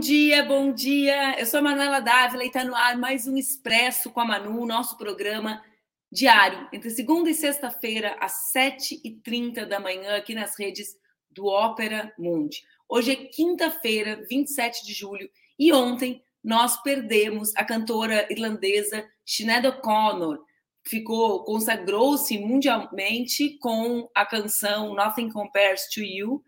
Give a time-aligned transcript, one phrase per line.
[0.00, 1.38] Bom dia, bom dia.
[1.38, 4.64] Eu sou a Manuela Dávila e está no ar mais um Expresso com a Manu,
[4.64, 5.62] nosso programa
[6.10, 10.96] diário, entre segunda e sexta-feira, às 7h30 da manhã, aqui nas redes
[11.30, 12.62] do Ópera Mundi.
[12.88, 15.28] Hoje é quinta-feira, 27 de julho,
[15.58, 20.38] e ontem nós perdemos a cantora irlandesa Sinead O'Connor.
[20.82, 26.42] Ficou, consagrou-se mundialmente com a canção Nothing Compares to You,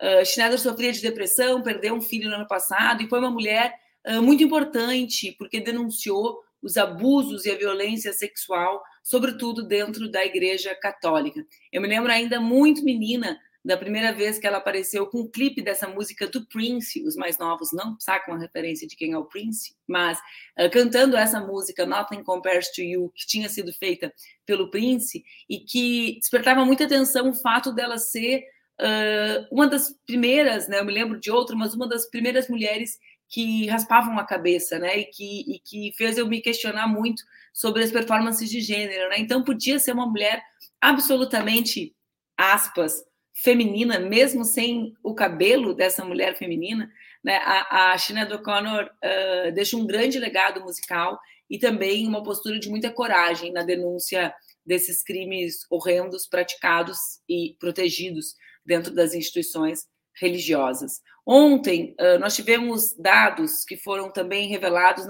[0.00, 3.74] Uh, Schneider sofria de depressão, perdeu um filho no ano passado e foi uma mulher
[4.06, 10.74] uh, muito importante porque denunciou os abusos e a violência sexual, sobretudo dentro da Igreja
[10.74, 11.44] Católica.
[11.72, 15.30] Eu me lembro ainda muito menina da primeira vez que ela apareceu com o um
[15.30, 19.18] clipe dessa música do Prince, os mais novos não sacam a referência de quem é
[19.18, 20.18] o Prince, mas
[20.58, 24.12] uh, cantando essa música Nothing Compares to You, que tinha sido feita
[24.46, 28.44] pelo Prince e que despertava muita atenção o fato dela ser
[28.80, 32.98] uh, uma das primeiras, né, eu me lembro de outra, mas uma das primeiras mulheres
[33.28, 37.82] que raspavam a cabeça, né, e que, e que fez eu me questionar muito sobre
[37.82, 40.42] as performances de gênero, né, então podia ser uma mulher
[40.80, 41.94] absolutamente,
[42.36, 46.90] aspas, feminina, mesmo sem o cabelo dessa mulher feminina,
[47.22, 51.18] né, a, a Sinead O'Connor uh, deixa um grande legado musical
[51.50, 54.34] e também uma postura de muita coragem na denúncia
[54.64, 58.34] desses crimes horrendos praticados e protegidos
[58.68, 59.86] dentro das instituições
[60.20, 61.00] religiosas.
[61.26, 65.06] Ontem, nós tivemos dados que foram também revelados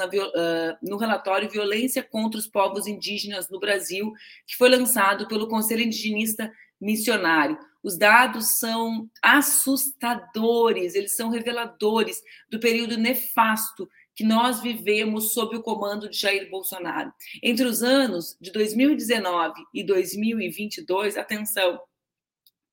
[0.83, 4.12] no relatório Violência contra os Povos Indígenas no Brasil,
[4.47, 7.59] que foi lançado pelo Conselho Indigenista Missionário.
[7.83, 12.20] Os dados são assustadores, eles são reveladores
[12.51, 17.12] do período nefasto que nós vivemos sob o comando de Jair Bolsonaro.
[17.41, 21.79] Entre os anos de 2019 e 2022, atenção,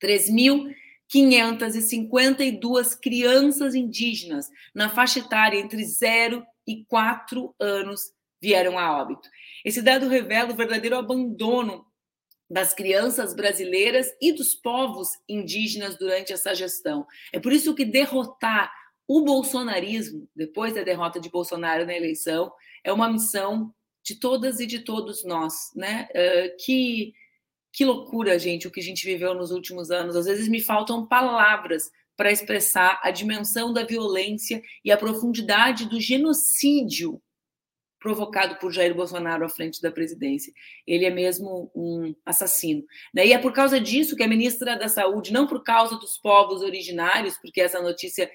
[0.02, 9.30] 3.552 crianças indígenas na faixa etária entre 0 e 4 anos vieram a óbito.
[9.64, 11.86] Esse dado revela o verdadeiro abandono
[12.50, 17.06] das crianças brasileiras e dos povos indígenas durante essa gestão.
[17.34, 18.72] É por isso que derrotar
[19.08, 22.52] o bolsonarismo, depois da derrota de Bolsonaro na eleição,
[22.84, 23.74] é uma missão
[24.04, 26.08] de todas e de todos nós, né?
[26.12, 27.14] Uh, que,
[27.76, 30.16] que loucura, gente, o que a gente viveu nos últimos anos.
[30.16, 36.00] Às vezes me faltam palavras para expressar a dimensão da violência e a profundidade do
[36.00, 37.22] genocídio
[38.06, 40.54] provocado por Jair Bolsonaro à frente da presidência.
[40.86, 42.84] Ele é mesmo um assassino.
[43.12, 43.26] Né?
[43.26, 46.62] E é por causa disso que a ministra da Saúde, não por causa dos povos
[46.62, 48.30] originários, porque essa notícia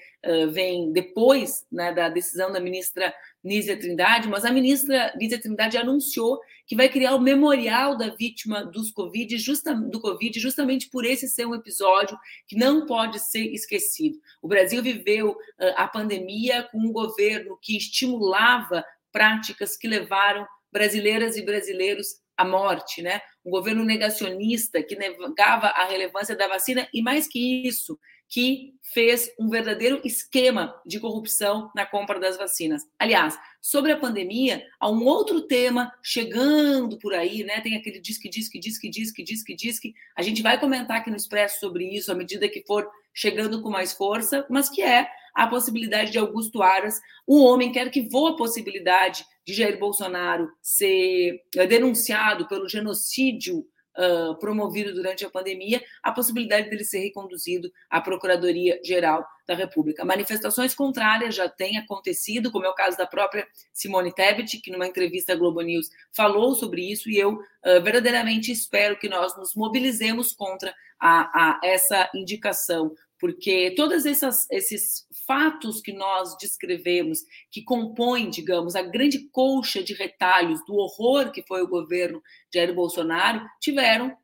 [0.51, 6.39] vem depois né, da decisão da ministra Nízia Trindade, mas a ministra Nízia Trindade anunciou
[6.67, 11.27] que vai criar o memorial da vítima dos COVID, justa, do Covid, justamente por esse
[11.27, 14.19] ser um episódio que não pode ser esquecido.
[14.41, 15.35] O Brasil viveu
[15.75, 23.01] a pandemia com um governo que estimulava práticas que levaram brasileiras e brasileiros à morte,
[23.01, 23.21] né?
[23.45, 27.99] Um governo negacionista que negava a relevância da vacina e mais que isso,
[28.31, 32.83] que fez um verdadeiro esquema de corrupção na compra das vacinas.
[32.97, 37.59] Aliás, sobre a pandemia, há um outro tema chegando por aí, né?
[37.59, 40.21] Tem aquele diz que diz que diz que diz que diz que diz que a
[40.21, 43.91] gente vai comentar aqui no Expresso sobre isso à medida que for chegando com mais
[43.91, 48.35] força, mas que é a possibilidade de Augusto Aras, um homem quer que voa a
[48.35, 53.65] possibilidade de Jair Bolsonaro ser eh, denunciado pelo genocídio
[53.97, 60.05] uh, promovido durante a pandemia, a possibilidade dele ser reconduzido à Procuradoria-Geral da República.
[60.05, 64.87] Manifestações contrárias já têm acontecido, como é o caso da própria Simone Tebet, que numa
[64.87, 69.55] entrevista à Globo News falou sobre isso, e eu uh, verdadeiramente espero que nós nos
[69.55, 77.19] mobilizemos contra a, a essa indicação porque todos esses fatos que nós descrevemos,
[77.51, 82.19] que compõem, digamos, a grande colcha de retalhos do horror que foi o governo
[82.51, 84.17] de Jair Bolsonaro, tiveram,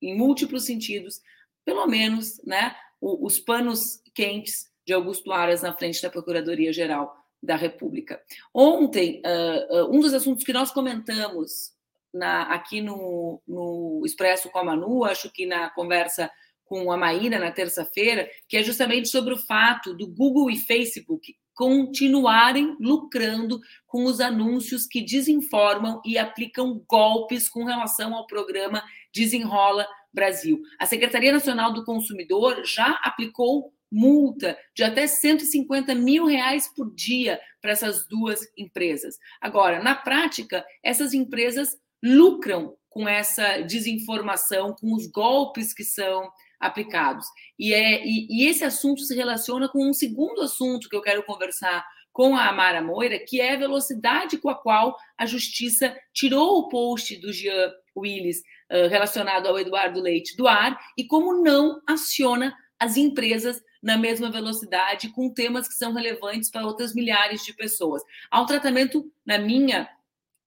[0.00, 1.20] em múltiplos sentidos,
[1.64, 7.12] pelo menos, né, os panos quentes de Augusto Aras na frente da Procuradoria-Geral
[7.42, 8.22] da República.
[8.54, 11.72] Ontem, uh, uh, um dos assuntos que nós comentamos
[12.14, 16.30] na, aqui no, no Expresso com a Manu, acho que na conversa
[16.70, 21.34] com a Maíra na terça-feira, que é justamente sobre o fato do Google e Facebook
[21.52, 29.84] continuarem lucrando com os anúncios que desinformam e aplicam golpes com relação ao programa Desenrola
[30.14, 30.62] Brasil.
[30.78, 37.40] A Secretaria Nacional do Consumidor já aplicou multa de até 150 mil reais por dia
[37.60, 39.16] para essas duas empresas.
[39.40, 47.26] Agora, na prática, essas empresas lucram com essa desinformação, com os golpes que são aplicados.
[47.58, 51.24] E, é, e, e, esse assunto se relaciona com um segundo assunto que eu quero
[51.24, 56.58] conversar com a Amara Moira, que é a velocidade com a qual a justiça tirou
[56.58, 58.40] o post do Jean Willis
[58.70, 64.30] uh, relacionado ao Eduardo Leite do ar e como não aciona as empresas na mesma
[64.30, 68.02] velocidade com temas que são relevantes para outras milhares de pessoas.
[68.30, 69.88] Há um tratamento, na minha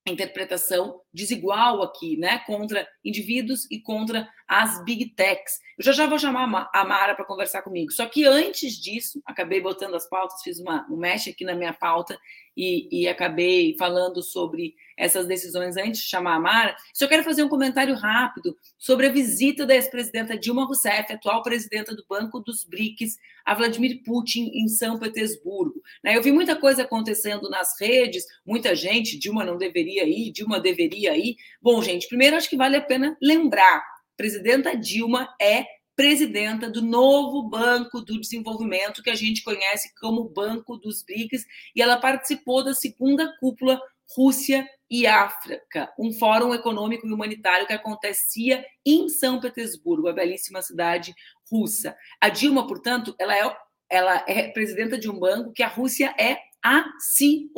[0.06, 5.60] interpretação desigual aqui, né, contra indivíduos e contra as big techs.
[5.78, 7.92] Eu já já vou chamar a Mara para conversar comigo.
[7.92, 11.74] Só que antes disso, acabei botando as pautas, fiz uma, um mesh aqui na minha
[11.74, 12.18] pauta
[12.56, 16.76] e, e, acabei falando sobre essas decisões antes de chamar a Mara.
[16.94, 21.96] Só quero fazer um comentário rápido sobre a visita da ex-presidenta Dilma Rousseff, atual presidenta
[21.96, 25.82] do Banco dos BRICS, a Vladimir Putin em São Petersburgo.
[26.04, 30.60] Né, eu vi muita coisa acontecendo nas redes, muita gente, Dilma não deveria ir, Dilma
[30.60, 31.36] deveria ir.
[31.62, 33.84] Bom, gente, primeiro acho que vale a pena lembrar,
[34.16, 35.66] presidenta Dilma é
[35.96, 41.46] presidenta do novo Banco do Desenvolvimento, que a gente conhece como Banco dos BRICS,
[41.76, 43.80] e ela participou da segunda cúpula
[44.16, 50.62] Rússia e África, um fórum econômico e humanitário que acontecia em São Petersburgo, a belíssima
[50.62, 51.16] cidade
[51.52, 51.96] russa.
[52.22, 53.58] A Dilma, portanto, ela é,
[53.90, 57.54] ela é presidenta de um banco que a Rússia é acionista.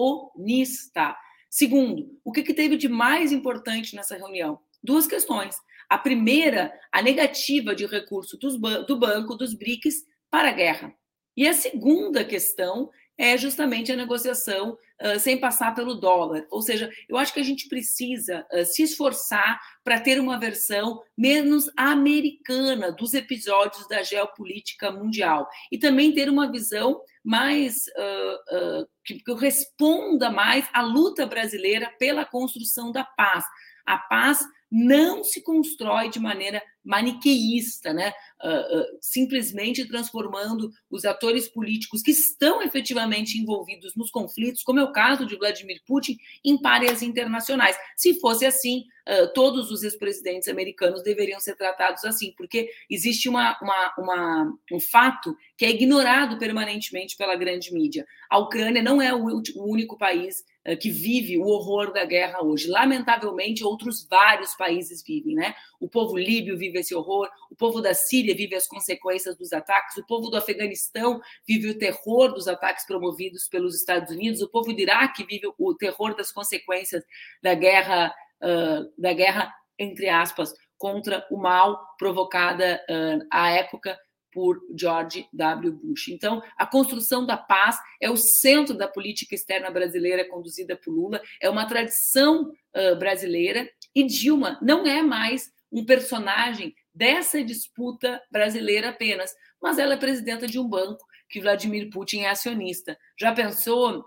[1.55, 4.59] Segundo, o que, que teve de mais importante nessa reunião?
[4.83, 5.55] Duas questões.
[5.89, 10.93] A primeira, a negativa de recurso dos, do banco dos BRICS para a guerra.
[11.33, 16.45] E a segunda questão é justamente a negociação uh, sem passar pelo dólar.
[16.49, 21.01] Ou seja, eu acho que a gente precisa uh, se esforçar para ter uma versão
[21.17, 29.19] menos americana dos episódios da geopolítica mundial e também ter uma visão mais uh, que,
[29.19, 33.45] que responda mais à luta brasileira pela construção da paz.
[33.85, 38.13] A paz não se constrói de maneira maniqueísta, né?
[38.43, 44.83] Uh, uh, simplesmente transformando os atores políticos que estão efetivamente envolvidos nos conflitos, como é
[44.83, 47.75] o caso de Vladimir Putin, em páreas internacionais.
[47.97, 53.57] Se fosse assim, uh, todos os ex-presidentes americanos deveriam ser tratados assim, porque existe uma,
[53.61, 58.05] uma, uma, um fato que é ignorado permanentemente pela grande mídia.
[58.29, 60.43] A Ucrânia não é o, o único país
[60.79, 62.67] que vive o horror da guerra hoje.
[62.67, 65.53] Lamentavelmente, outros vários países vivem, né?
[65.79, 69.97] O povo líbio vive esse horror, o povo da Síria vive as consequências dos ataques,
[69.97, 74.73] o povo do Afeganistão vive o terror dos ataques promovidos pelos Estados Unidos, o povo
[74.73, 77.03] do Iraque vive o terror das consequências
[77.41, 83.97] da guerra, uh, da guerra entre aspas, contra o mal provocada uh, à época
[84.31, 85.71] por George W.
[85.71, 86.09] Bush.
[86.09, 91.21] Então, a construção da paz é o centro da política externa brasileira conduzida por Lula,
[91.41, 98.89] é uma tradição uh, brasileira e Dilma não é mais um personagem dessa disputa brasileira
[98.89, 102.97] apenas, mas ela é presidenta de um banco que Vladimir Putin é acionista.
[103.19, 104.05] Já pensou,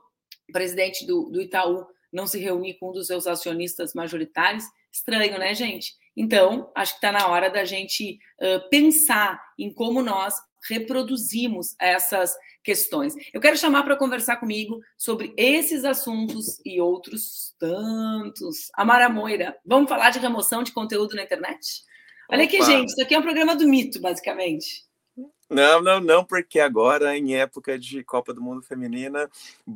[0.50, 4.64] presidente do, do Itaú não se reunir com um dos seus acionistas majoritários?
[4.90, 5.92] Estranho, né, gente?
[6.16, 10.34] Então, acho que está na hora da gente uh, pensar em como nós
[10.68, 13.14] reproduzimos essas questões.
[13.32, 18.70] Eu quero chamar para conversar comigo sobre esses assuntos e outros tantos.
[18.74, 21.82] Amara Moira, vamos falar de remoção de conteúdo na internet?
[22.30, 22.56] Olha Opa.
[22.56, 24.87] aqui, gente, isso aqui é um programa do mito, basicamente.
[25.50, 29.30] Não, não, não, porque agora, em época de Copa do Mundo Feminina,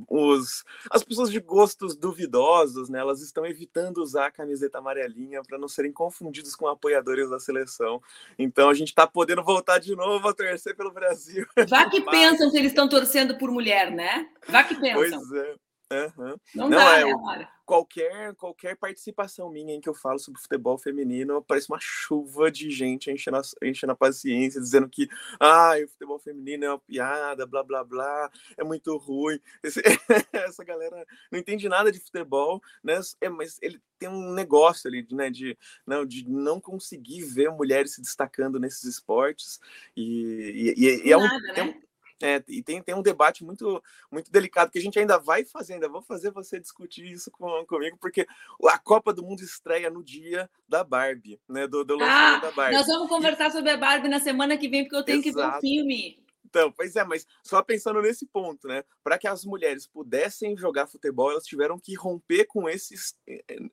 [0.06, 5.56] os, as pessoas de gostos duvidosos, né, elas estão evitando usar a camiseta amarelinha para
[5.56, 8.02] não serem confundidos com apoiadores da seleção.
[8.38, 11.46] Então a gente está podendo voltar de novo a torcer pelo Brasil.
[11.68, 14.28] Vá que pensam que eles estão torcendo por mulher, né?
[14.48, 15.26] Vá que pensam.
[15.26, 15.54] Pois é.
[15.92, 16.36] Uhum.
[16.54, 20.76] Não, não dá, é, né, qualquer, qualquer participação minha em que eu falo sobre futebol
[20.76, 25.08] feminino, parece uma chuva de gente enchendo a, enchendo a paciência, dizendo que
[25.40, 29.40] ah, o futebol feminino é uma piada, blá blá blá, é muito ruim.
[29.62, 29.80] Esse,
[30.32, 33.00] essa galera não entende nada de futebol, né?
[33.20, 35.56] É, mas ele tem um negócio ali, né, de
[35.86, 39.60] não, de não conseguir ver mulheres se destacando nesses esportes.
[39.96, 41.22] E, e, e, e é um.
[41.22, 41.91] Nada, é um
[42.22, 42.36] né?
[42.36, 45.74] É, e tem, tem um debate muito muito delicado que a gente ainda vai fazer,
[45.74, 48.26] ainda vou fazer você discutir isso com, comigo, porque
[48.64, 51.66] a Copa do Mundo estreia no dia da Barbie, né?
[51.66, 52.76] Do, do ah, da Barbie.
[52.76, 55.32] Nós vamos conversar sobre a Barbie na semana que vem, porque eu tenho Exato.
[55.32, 56.22] que ver o filme.
[56.52, 58.84] Então, pois é, mas só pensando nesse ponto, né?
[59.02, 63.16] Para que as mulheres pudessem jogar futebol, elas tiveram que romper com esses,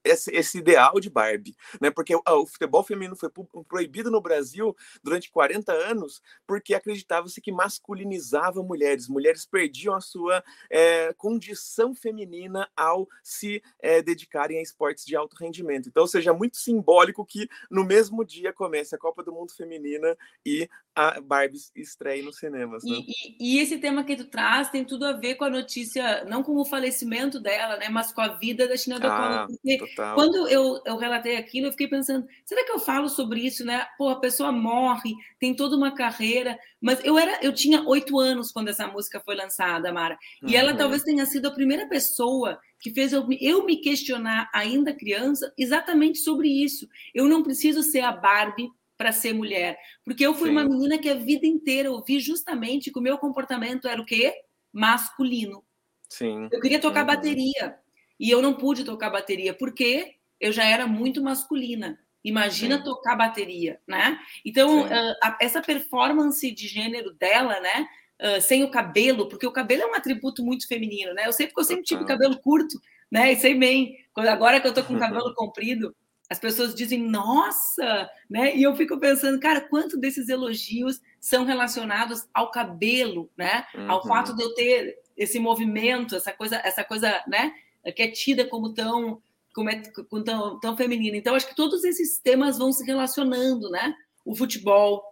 [0.01, 1.91] esse, esse ideal de Barbie, né?
[1.91, 3.29] Porque o, o, futebol feminino foi
[3.67, 9.09] proibido no Brasil durante 40 anos porque acreditava-se que masculinizava mulheres.
[9.09, 15.35] Mulheres perdiam a sua é, condição feminina ao se é, dedicarem a esportes de alto
[15.35, 15.89] rendimento.
[15.89, 20.69] Então, seja muito simbólico que no mesmo dia comece a Copa do Mundo Feminina e
[20.95, 22.31] a Barbie estreia no
[22.77, 22.79] Né?
[22.83, 26.23] E, e, e, esse tema que tu traz tem tudo a ver com a notícia,
[26.25, 29.77] não com o falecimento dela, né, mas com a vida da China da ah, Porque
[29.77, 30.15] total.
[30.15, 33.85] quando eu, eu relatei aquilo, eu fiquei pensando, será que eu falo sobre isso, né?
[33.97, 38.51] Pô, a pessoa morre, tem toda uma carreira, mas eu era, eu tinha oito anos
[38.51, 40.59] quando essa música foi lançada, Mara, e uhum.
[40.59, 45.53] ela talvez tenha sido a primeira pessoa que fez eu, eu me questionar ainda criança
[45.57, 46.87] exatamente sobre isso.
[47.13, 49.79] Eu não preciso ser a Barbie para ser mulher.
[50.03, 50.51] Porque eu fui Sim.
[50.51, 54.33] uma menina que a vida inteira ouvi justamente que o meu comportamento era o quê?
[54.73, 55.63] Masculino.
[56.09, 56.49] Sim.
[56.51, 57.07] Eu queria tocar uhum.
[57.07, 57.79] bateria.
[58.19, 61.97] E eu não pude tocar bateria, porque eu já era muito masculina.
[62.21, 62.83] Imagina Sim.
[62.83, 64.19] tocar bateria, né?
[64.43, 67.87] Então, uh, a, essa performance de gênero dela, né?
[68.21, 71.25] Uh, sem o cabelo, porque o cabelo é um atributo muito feminino, né?
[71.25, 72.77] Eu sei porque eu sempre tive cabelo curto,
[73.09, 73.31] né?
[73.31, 75.95] E sei bem, agora que eu tô com cabelo comprido,
[76.29, 78.55] as pessoas dizem, nossa, né?
[78.55, 83.65] E eu fico pensando, cara, quanto desses elogios são relacionados ao cabelo, né?
[83.73, 83.91] Uhum.
[83.91, 87.51] Ao fato de eu ter esse movimento, essa coisa, essa coisa, né?
[87.95, 89.21] Que é tida como tão,
[89.55, 91.17] como é, como tão, tão feminina.
[91.17, 93.95] Então, acho que todos esses temas vão se relacionando, né?
[94.23, 95.03] O futebol,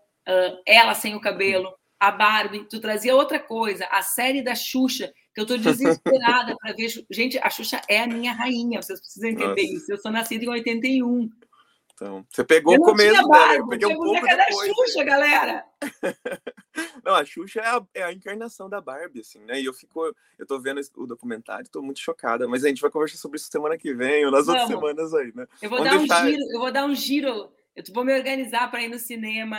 [0.67, 5.41] ela sem o cabelo, a Barbie, tu trazia outra coisa, a série da Xuxa, que
[5.41, 6.89] eu estou desesperada para ver.
[7.09, 9.75] Gente, a Xuxa é a minha rainha, vocês precisam entender Nossa.
[9.75, 9.91] isso.
[9.91, 11.29] Eu sou nascida em 81.
[11.93, 14.37] Então, você pegou o começo dela, eu peguei um pouco depois.
[14.37, 15.65] da Xuxa, galera!
[17.03, 19.59] Não, a Xuxa é a, é a, encarnação da Barbie, assim, né?
[19.59, 22.91] E eu fico, eu tô vendo o documentário, tô muito chocada, mas a gente vai
[22.91, 24.61] conversar sobre isso semana que vem ou nas Vamos.
[24.61, 25.47] outras semanas aí, né?
[25.59, 28.69] Eu vou Vamos dar um giro, eu vou dar um giro, eu vou me organizar
[28.69, 29.57] para ir no cinema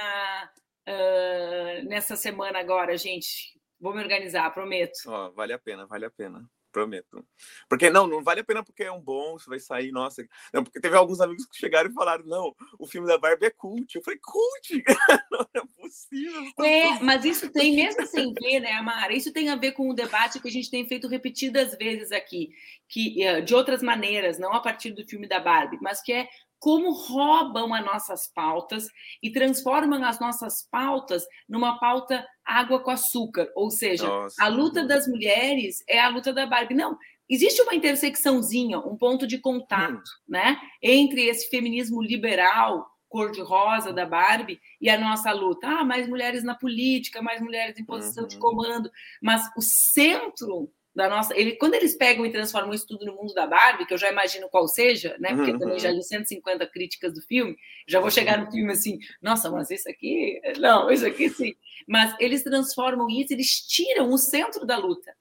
[1.88, 3.58] nessa semana agora, gente.
[3.80, 4.98] Vou me organizar, prometo.
[5.06, 6.48] Ó, vale a pena, vale a pena.
[6.70, 7.26] Prometo.
[7.66, 10.26] Porque não, não vale a pena porque é um bom, isso vai sair, nossa.
[10.52, 13.50] Não, porque teve alguns amigos que chegaram e falaram: não, o filme da Barbie é
[13.50, 13.96] cult.
[13.96, 14.84] Eu falei, cult?
[15.30, 16.64] não é possível.
[16.64, 19.14] É, mas isso tem, mesmo sem ver, né, Amara?
[19.14, 22.50] Isso tem a ver com o debate que a gente tem feito repetidas vezes aqui,
[22.86, 26.28] que eh, de outras maneiras, não a partir do filme da Barbie, mas que é
[26.58, 28.88] como roubam as nossas pautas
[29.22, 34.42] e transformam as nossas pautas numa pauta água com açúcar, ou seja, Nossa.
[34.42, 36.74] a luta das mulheres é a luta da Barbie.
[36.74, 36.96] Não,
[37.28, 40.00] existe uma intersecçãozinha, um ponto de contato, hum.
[40.28, 45.66] né, entre esse feminismo liberal cor-de-rosa da Barbie e a nossa luta.
[45.66, 48.28] Ah, mais mulheres na política, mais mulheres em posição uhum.
[48.28, 48.90] de comando.
[49.22, 51.32] Mas o centro da nossa.
[51.38, 54.10] Ele, quando eles pegam e transformam isso tudo no mundo da Barbie, que eu já
[54.10, 55.32] imagino qual seja, né?
[55.32, 55.58] Porque uhum.
[55.58, 59.70] também já li 150 críticas do filme, já vou chegar no filme assim, nossa, mas
[59.70, 60.40] isso aqui.
[60.58, 61.54] Não, isso aqui sim.
[61.86, 65.14] Mas eles transformam isso, eles tiram o centro da luta.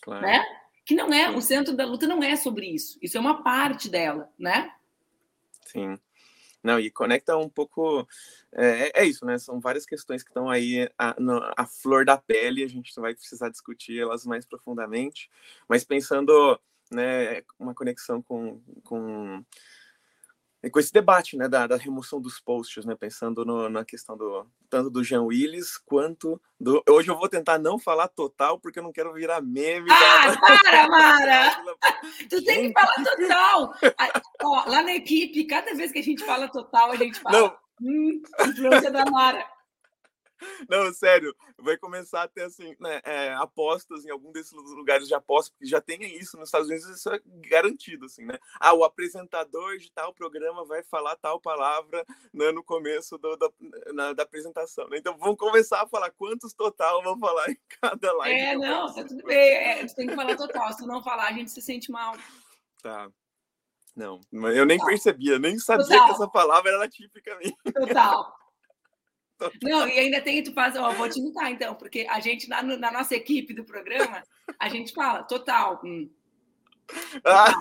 [0.00, 0.22] Claro.
[0.22, 0.42] Né?
[0.86, 1.34] Que não é, sim.
[1.36, 2.98] o centro da luta não é sobre isso.
[3.02, 4.72] Isso é uma parte dela, né?
[5.66, 5.98] Sim.
[6.62, 8.06] Não, e conecta um pouco.
[8.52, 9.38] É, é isso, né?
[9.38, 14.00] São várias questões que estão aí a flor da pele, a gente vai precisar discutir
[14.00, 15.30] elas mais profundamente.
[15.68, 16.58] Mas pensando,
[16.90, 19.44] né, uma conexão com, com
[20.70, 24.46] com esse debate né, da, da, remoção dos posts, né, pensando no, na questão do
[24.68, 26.82] tanto do Jean Willis quanto do.
[26.88, 29.90] Hoje eu vou tentar não falar total, porque eu não quero virar meme.
[29.90, 30.40] Ah, da...
[30.40, 31.62] para, Mara!
[32.28, 33.74] tu tem que falar total!
[34.42, 37.38] Ó, lá na equipe, cada vez que a gente fala total, a gente fala.
[37.38, 37.56] Não.
[37.80, 39.57] Hum, influência da Mara.
[40.68, 45.14] Não, sério, vai começar a ter assim, né, é, apostas em algum desses lugares de
[45.14, 48.38] aposta, porque já tem isso nos Estados Unidos, isso é garantido, assim, né?
[48.60, 53.50] Ah, o apresentador de tal programa vai falar tal palavra né, no começo do, da,
[53.92, 54.88] na, da apresentação.
[54.88, 54.98] Né?
[54.98, 58.40] Então vamos começar a falar quantos total vão falar em cada live.
[58.40, 61.50] É, não, tá tudo bem, é, tem que falar total, se não falar, a gente
[61.50, 62.16] se sente mal.
[62.82, 63.10] Tá.
[63.98, 64.92] Não, eu nem Total.
[64.92, 66.06] percebia, nem sabia Total.
[66.06, 67.56] que essa palavra era típica minha.
[67.74, 68.32] Total.
[69.62, 72.62] Não, e ainda tem, tu faz, ó, vou te imitar então, porque a gente, na,
[72.62, 74.22] na nossa equipe do programa,
[74.58, 75.80] a gente fala total.
[75.84, 76.10] Hum,
[76.86, 77.22] total.
[77.24, 77.54] Ah.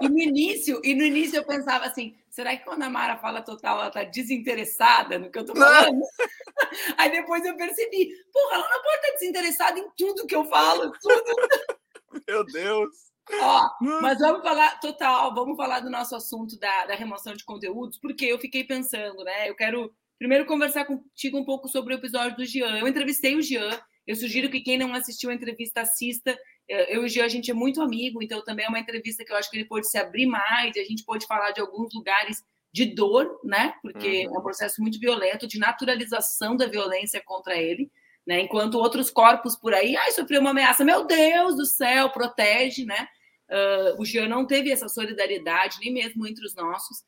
[0.00, 3.42] E no início, e no início eu pensava assim, será que quando a Mara fala
[3.42, 5.98] total, ela tá desinteressada no que eu tô falando?
[5.98, 6.02] Não.
[6.96, 10.92] Aí depois eu percebi, porra, ela não pode estar desinteressada em tudo que eu falo,
[11.00, 12.22] tudo.
[12.26, 13.10] Meu Deus.
[13.32, 13.70] Ó,
[14.02, 18.24] mas vamos falar total, vamos falar do nosso assunto da, da remoção de conteúdos, porque
[18.24, 19.48] eu fiquei pensando, né?
[19.48, 22.76] Eu quero Primeiro, conversar contigo um pouco sobre o episódio do Jean.
[22.76, 23.70] Eu entrevistei o Jean
[24.06, 26.38] Eu sugiro que quem não assistiu a entrevista assista.
[26.68, 29.32] Eu e o Jean, a gente é muito amigo, então também é uma entrevista que
[29.32, 32.44] eu acho que ele pode se abrir mais, a gente pode falar de alguns lugares
[32.70, 33.72] de dor, né?
[33.80, 34.36] Porque uhum.
[34.36, 37.90] é um processo muito violento, de naturalização da violência contra ele,
[38.26, 38.40] né?
[38.40, 43.08] Enquanto outros corpos por aí, ai, sofreu uma ameaça, meu Deus do céu, protege, né?
[43.48, 46.98] Uh, o Jean não teve essa solidariedade, nem mesmo entre os nossos.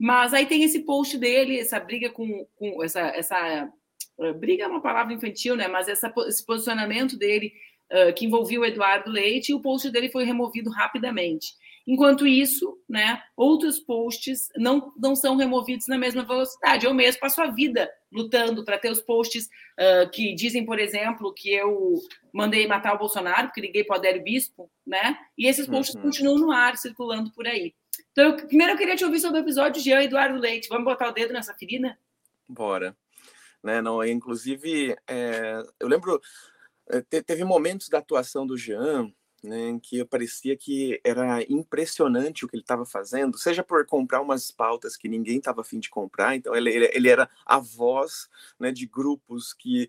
[0.00, 3.70] Mas aí tem esse post dele, essa briga com, com essa, essa
[4.18, 5.68] uh, briga é uma palavra infantil, né?
[5.68, 7.52] Mas essa, esse posicionamento dele
[7.92, 11.48] uh, que envolvia o Eduardo Leite e o post dele foi removido rapidamente.
[11.86, 16.86] Enquanto isso, né, outros posts não, não são removidos na mesma velocidade.
[16.86, 21.32] Eu mesmo passo a vida lutando para ter os posts uh, que dizem, por exemplo,
[21.32, 21.94] que eu
[22.32, 25.18] mandei matar o Bolsonaro, porque liguei para o Adélio Bispo, né?
[25.36, 26.02] E esses posts uhum.
[26.02, 27.74] continuam no ar, circulando por aí.
[28.12, 30.68] Então, eu, primeiro eu queria te ouvir sobre o episódio de Jean Eduardo Leite.
[30.68, 31.98] Vamos botar o dedo nessa ferida?
[32.48, 32.96] Bora.
[33.62, 36.18] Né, não, inclusive, é, eu lembro,
[36.88, 42.56] é, teve momentos da atuação do Jean né, que parecia que era impressionante o que
[42.56, 46.54] ele estava fazendo, seja por comprar umas pautas que ninguém estava afim de comprar, então
[46.54, 48.28] ele, ele, ele, era a voz
[48.58, 49.88] né, de grupos que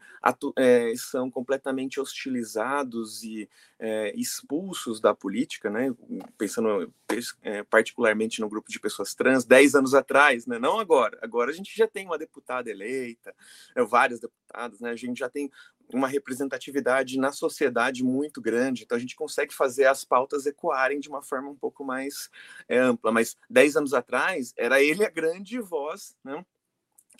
[0.57, 5.93] é, são completamente hostilizados e é, expulsos da política, né,
[6.37, 6.93] pensando
[7.41, 11.53] é, particularmente no grupo de pessoas trans, 10 anos atrás, né, não agora, agora a
[11.53, 13.35] gente já tem uma deputada eleita,
[13.75, 15.51] é, várias deputadas, né, a gente já tem
[15.95, 21.09] uma representatividade na sociedade muito grande, então a gente consegue fazer as pautas ecoarem de
[21.09, 22.29] uma forma um pouco mais
[22.67, 23.11] é, ampla.
[23.11, 26.43] Mas dez anos atrás era ele a grande voz, né?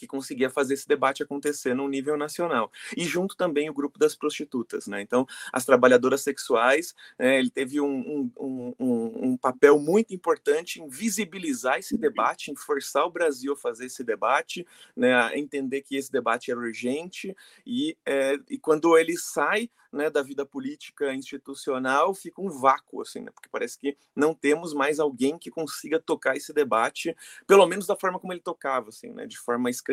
[0.02, 2.72] Que conseguia fazer esse debate acontecer no nível nacional.
[2.98, 5.00] E junto também o grupo das prostitutas, né?
[5.00, 10.88] Então, as trabalhadoras sexuais, é, ele teve um, um, um, um, papel muito importante em
[10.88, 14.66] visibilizar esse debate, em forçar o Brasil a fazer esse debate,
[14.96, 15.14] né?
[15.14, 20.22] A entender que esse debate era urgente e, é, e quando ele sai né, da
[20.22, 25.38] vida política institucional fica um vácuo, assim, né, porque parece que não temos mais alguém
[25.38, 27.16] que consiga tocar esse debate,
[27.46, 29.91] pelo menos da forma como ele tocava, assim, né, de forma escancarada,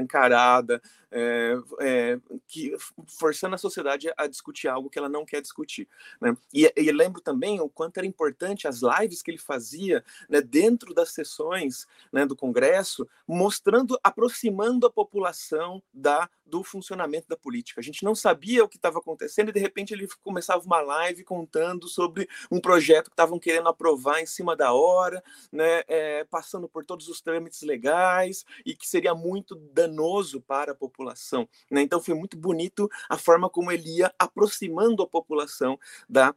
[1.11, 2.77] é, é, que,
[3.07, 5.89] forçando a sociedade a discutir algo que ela não quer discutir.
[6.21, 6.37] Né?
[6.53, 10.93] E, e lembro também o quanto era importante as lives que ele fazia né, dentro
[10.93, 17.81] das sessões né, do Congresso, mostrando, aproximando a população da do funcionamento da política.
[17.81, 21.23] A gente não sabia o que estava acontecendo e de repente ele começava uma live
[21.23, 26.69] contando sobre um projeto que estavam querendo aprovar em cima da hora, né, é, passando
[26.69, 29.55] por todos os trâmites legais e que seria muito
[29.89, 31.49] danoso para a população.
[31.71, 31.83] Né?
[31.83, 36.35] Então foi muito bonito a forma como ele ia aproximando a população da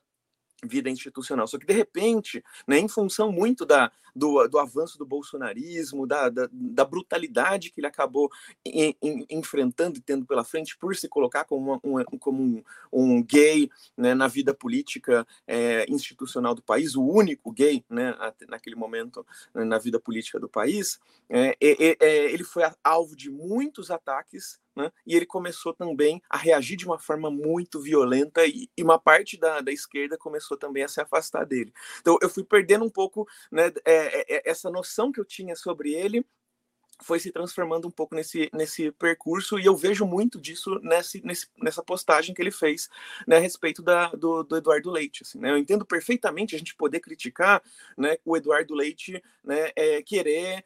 [0.64, 1.48] vida institucional.
[1.48, 6.30] Só que, de repente, né, em função muito da, do, do avanço do bolsonarismo, da,
[6.30, 8.30] da, da, brutalidade que ele acabou
[8.66, 12.64] em, em, enfrentando e tendo pela frente por se colocar como, uma, um, como um,
[12.92, 18.16] um, gay né, na vida política é, institucional do país, o único gay né,
[18.48, 23.30] naquele momento né, na vida política do país, é, é, é, ele foi alvo de
[23.30, 24.92] muitos ataques né?
[25.06, 29.38] E ele começou também a reagir de uma forma muito violenta e, e uma parte
[29.38, 31.74] da, da, esquerda começou também a se afastar dele.
[32.00, 35.56] Então eu fui perdendo um pouco né, é, é, é, essa noção que eu tinha
[35.56, 36.26] sobre ele
[37.02, 41.48] foi se transformando um pouco nesse, nesse percurso e eu vejo muito disso nesse, nesse,
[41.58, 42.90] nessa postagem que ele fez
[43.28, 45.24] né, a respeito da, do, do Eduardo Leite.
[45.24, 45.52] Assim, né?
[45.52, 47.62] Eu entendo perfeitamente a gente poder criticar
[47.98, 50.64] né, o Eduardo Leite né, é, querer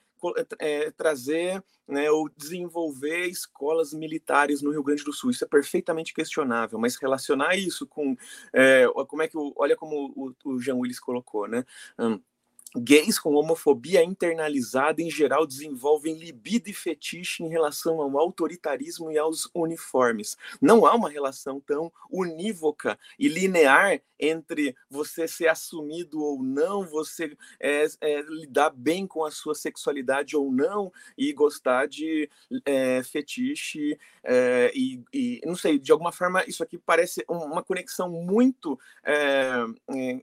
[0.59, 5.29] é, trazer né, ou desenvolver escolas militares no Rio Grande do Sul.
[5.29, 8.15] Isso é perfeitamente questionável, mas relacionar isso com
[8.51, 11.63] é, como é que o, olha como o, o Jean Willis colocou, né?
[11.99, 12.19] Hum,
[12.75, 19.17] Gays com homofobia internalizada, em geral, desenvolvem libido e fetiche em relação ao autoritarismo e
[19.17, 20.37] aos uniformes.
[20.61, 27.35] Não há uma relação tão unívoca e linear entre você ser assumido ou não, você
[27.59, 32.29] é, é, lidar bem com a sua sexualidade ou não, e gostar de
[32.65, 38.09] é, fetiche, é, e, e, não sei, de alguma forma, isso aqui parece uma conexão
[38.09, 38.79] muito.
[39.03, 40.21] É, é,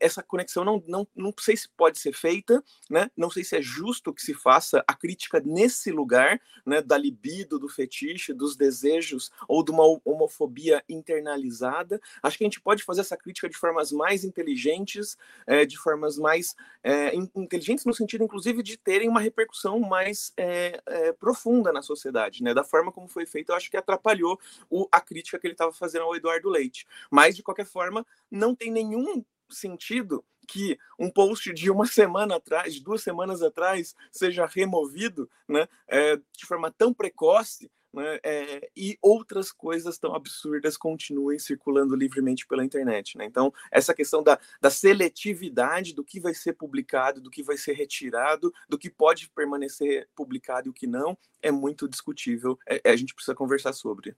[0.00, 3.10] essa conexão não, não, não sei se pode ser feita, né?
[3.16, 6.82] Não sei se é justo que se faça a crítica nesse lugar, né?
[6.82, 12.00] Da libido, do fetiche, dos desejos ou de uma homofobia internalizada.
[12.22, 16.18] Acho que a gente pode fazer essa crítica de formas mais inteligentes, é, de formas
[16.18, 20.80] mais é, inteligentes no sentido, inclusive, de terem uma repercussão mais é,
[21.18, 22.54] profunda na sociedade, né?
[22.54, 24.38] Da forma como foi feito, eu acho que atrapalhou
[24.70, 26.86] o, a crítica que ele estava fazendo ao Eduardo Leite.
[27.10, 32.80] Mas, de qualquer forma, não tem nenhum sentido que um post de uma semana atrás,
[32.80, 39.50] duas semanas atrás, seja removido né, é, de forma tão precoce né, é, e outras
[39.50, 43.16] coisas tão absurdas continuem circulando livremente pela internet.
[43.16, 43.24] Né?
[43.24, 47.72] Então, essa questão da, da seletividade do que vai ser publicado, do que vai ser
[47.72, 52.58] retirado, do que pode permanecer publicado e o que não, é muito discutível.
[52.68, 54.14] É, a gente precisa conversar sobre.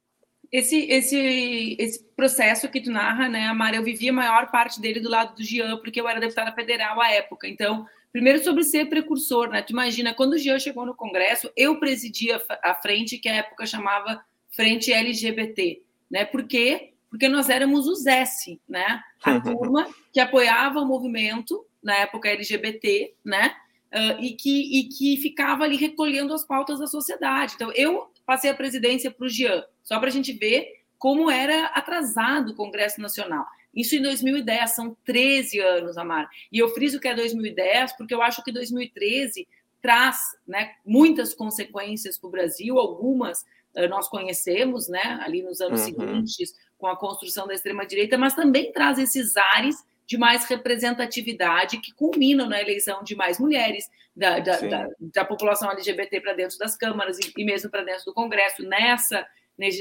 [0.51, 4.99] Esse, esse, esse processo que tu narra, né, Amara, eu vivia a maior parte dele
[4.99, 7.47] do lado do Jean, porque eu era deputada federal à época.
[7.47, 9.61] Então, primeiro sobre ser precursor, né?
[9.63, 13.67] Tu imagina, quando o Jean chegou no Congresso, eu presidia a frente que a época
[13.67, 16.25] chamava Frente LGBT, né?
[16.25, 16.95] Por quê?
[17.11, 19.03] Porque nós éramos os S, né?
[19.23, 23.55] A turma que apoiava o movimento na época LGBT, né?
[23.93, 27.55] Uh, e, que, e que ficava ali recolhendo as pautas da sociedade.
[27.55, 31.67] Então, eu passei a presidência para o Jean, só para a gente ver como era
[31.69, 33.47] atrasado o Congresso Nacional.
[33.75, 36.29] Isso em 2010, são 13 anos, Amar.
[36.53, 39.49] E eu friso que é 2010 porque eu acho que 2013
[39.81, 43.43] traz né, muitas consequências para o Brasil, algumas
[43.75, 45.87] uh, nós conhecemos né, ali nos anos uhum.
[45.87, 51.95] seguintes, com a construção da extrema-direita, mas também traz esses ares de mais representatividade que
[51.95, 56.77] culminam na eleição de mais mulheres da, da, da, da população LGBT para dentro das
[56.77, 59.25] câmaras e, e mesmo para dentro do Congresso nessa,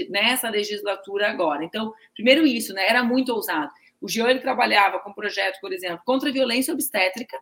[0.09, 1.63] nessa legislatura agora.
[1.63, 3.71] Então, primeiro isso, né, era muito ousado.
[4.01, 7.37] O Jean ele trabalhava com projetos, por exemplo, contra a violência obstétrica,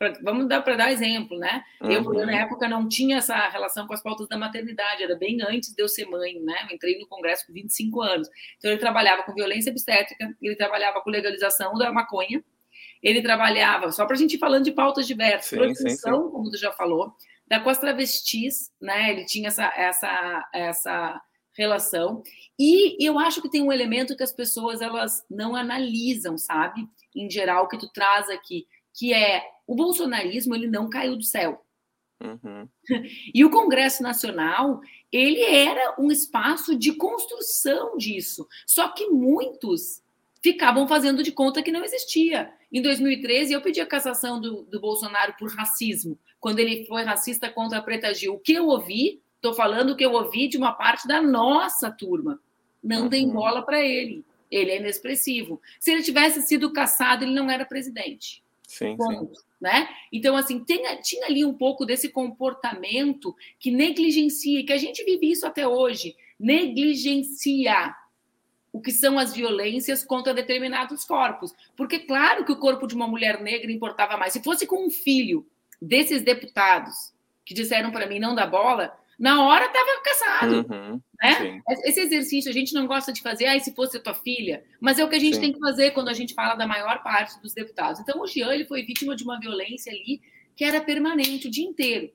[0.00, 1.62] Pra, vamos dar para dar exemplo, né?
[1.82, 1.90] Uhum.
[1.90, 5.74] Eu, na época, não tinha essa relação com as pautas da maternidade, era bem antes
[5.74, 6.66] de eu ser mãe, né?
[6.70, 8.26] Eu entrei no Congresso com 25 anos.
[8.56, 12.42] Então, ele trabalhava com violência obstétrica, ele trabalhava com legalização da maconha,
[13.02, 16.32] ele trabalhava, só para a gente ir falando de pautas diversas, sim, proteção, sim, sim.
[16.32, 17.14] como tu já falou,
[17.46, 19.10] da com as travestis, né?
[19.10, 21.22] Ele tinha essa, essa, essa
[21.60, 22.22] relação.
[22.58, 26.88] E eu acho que tem um elemento que as pessoas elas não analisam, sabe?
[27.14, 31.64] Em geral, que tu traz aqui que é o bolsonarismo ele não caiu do céu.
[32.22, 32.68] Uhum.
[33.34, 38.46] E o Congresso Nacional ele era um espaço de construção disso.
[38.66, 40.02] Só que muitos
[40.42, 42.52] ficavam fazendo de conta que não existia.
[42.72, 47.50] Em 2013, eu pedi a cassação do, do Bolsonaro por racismo, quando ele foi racista
[47.50, 48.34] contra a Preta Gil.
[48.34, 52.38] O que eu ouvi, estou falando que eu ouvi de uma parte da nossa turma.
[52.82, 53.08] Não uhum.
[53.08, 54.24] tem bola para ele.
[54.50, 55.60] Ele é inexpressivo.
[55.78, 58.42] Se ele tivesse sido caçado, ele não era presidente.
[58.66, 59.42] Sim, ponto, sim.
[59.60, 59.88] Né?
[60.12, 65.30] Então, assim, tem, tinha ali um pouco desse comportamento que negligencia, que a gente vive
[65.30, 67.94] isso até hoje, negligencia
[68.72, 71.52] o que são as violências contra determinados corpos.
[71.76, 74.32] Porque, claro que o corpo de uma mulher negra importava mais.
[74.32, 75.46] Se fosse com um filho
[75.80, 77.12] desses deputados
[77.44, 80.66] que disseram para mim não dá bola, na hora estava caçado.
[80.70, 81.34] Uhum, né?
[81.34, 81.62] Sim.
[81.84, 84.98] Esse exercício a gente não gosta de fazer, ah, se fosse a tua filha, mas
[84.98, 85.42] é o que a gente sim.
[85.42, 88.00] tem que fazer quando a gente fala da maior parte dos deputados.
[88.00, 90.22] Então, o Jean ele foi vítima de uma violência ali
[90.56, 92.10] que era permanente o dia inteiro.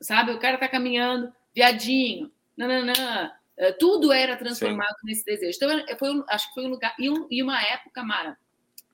[0.00, 0.30] Sabe?
[0.30, 5.06] O cara tá caminhando, viadinho, nananã, eh, tudo era transformado sim.
[5.06, 5.58] nesse desejo.
[5.60, 6.94] Então, foi, acho que foi um lugar.
[6.96, 8.38] E, um, e uma época, Mara,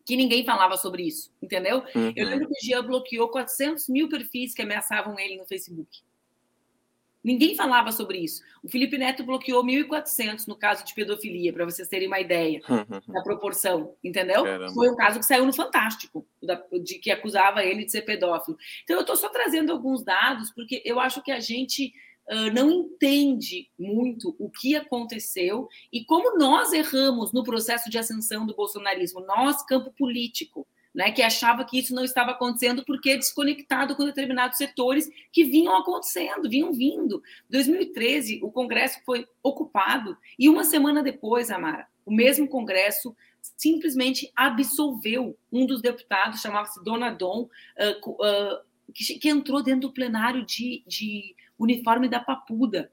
[0.06, 1.84] que ninguém falava sobre isso, entendeu?
[1.94, 2.14] Uhum.
[2.16, 6.00] Eu lembro que o Jean bloqueou 400 mil perfis que ameaçavam ele no Facebook.
[7.22, 8.42] Ninguém falava sobre isso.
[8.62, 12.60] O Felipe Neto bloqueou 1.400 no caso de pedofilia, para vocês terem uma ideia
[13.06, 14.42] da proporção, entendeu?
[14.42, 14.72] Caramba.
[14.72, 16.26] Foi um caso que saiu no Fantástico,
[16.82, 18.56] de que acusava ele de ser pedófilo.
[18.82, 21.92] Então, eu estou só trazendo alguns dados, porque eu acho que a gente
[22.28, 28.44] uh, não entende muito o que aconteceu e como nós erramos no processo de ascensão
[28.46, 33.96] do bolsonarismo, nós, campo político né, que achava que isso não estava acontecendo porque desconectado
[33.96, 37.22] com determinados setores que vinham acontecendo, vinham vindo.
[37.48, 43.16] 2013, o Congresso foi ocupado e uma semana depois, Amara, o mesmo Congresso
[43.56, 48.60] simplesmente absolveu um dos deputados, chamava-se Dona Dom, uh, uh,
[48.92, 52.92] que, que, entrou dentro do plenário de, de uniforme da Papuda,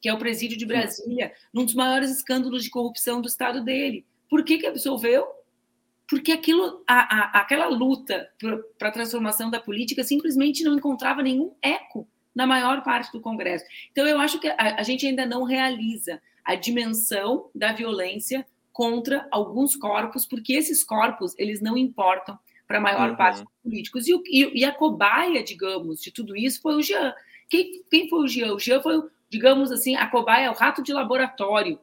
[0.00, 4.06] que é o presídio de Brasília, num dos maiores escândalos de corrupção do estado dele.
[4.28, 5.26] Por que, que absolveu?
[6.10, 8.28] Porque aquilo, a, a, aquela luta
[8.76, 13.64] para a transformação da política simplesmente não encontrava nenhum eco na maior parte do Congresso.
[13.92, 19.28] Então, eu acho que a, a gente ainda não realiza a dimensão da violência contra
[19.30, 23.16] alguns corpos, porque esses corpos eles não importam para a maior uhum.
[23.16, 24.08] parte dos políticos.
[24.08, 27.14] E, e, e, a cobaia, digamos, de tudo isso foi o Jean.
[27.48, 28.54] Quem, quem foi o Jean?
[28.54, 31.78] O Jean foi, digamos assim, a cobaia, o rato de laboratório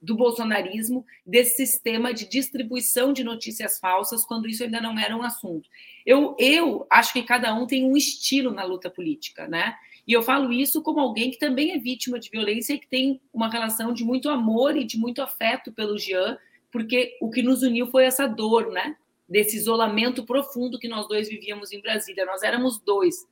[0.00, 5.22] do bolsonarismo, desse sistema de distribuição de notícias falsas, quando isso ainda não era um
[5.22, 5.68] assunto.
[6.06, 9.74] Eu, eu acho que cada um tem um estilo na luta política, né?
[10.06, 13.20] E eu falo isso como alguém que também é vítima de violência e que tem
[13.30, 16.38] uma relação de muito amor e de muito afeto pelo Jean,
[16.72, 18.96] porque o que nos uniu foi essa dor, né?
[19.28, 22.24] Desse isolamento profundo que nós dois vivíamos em Brasília.
[22.24, 23.26] Nós éramos dois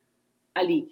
[0.55, 0.87] ali.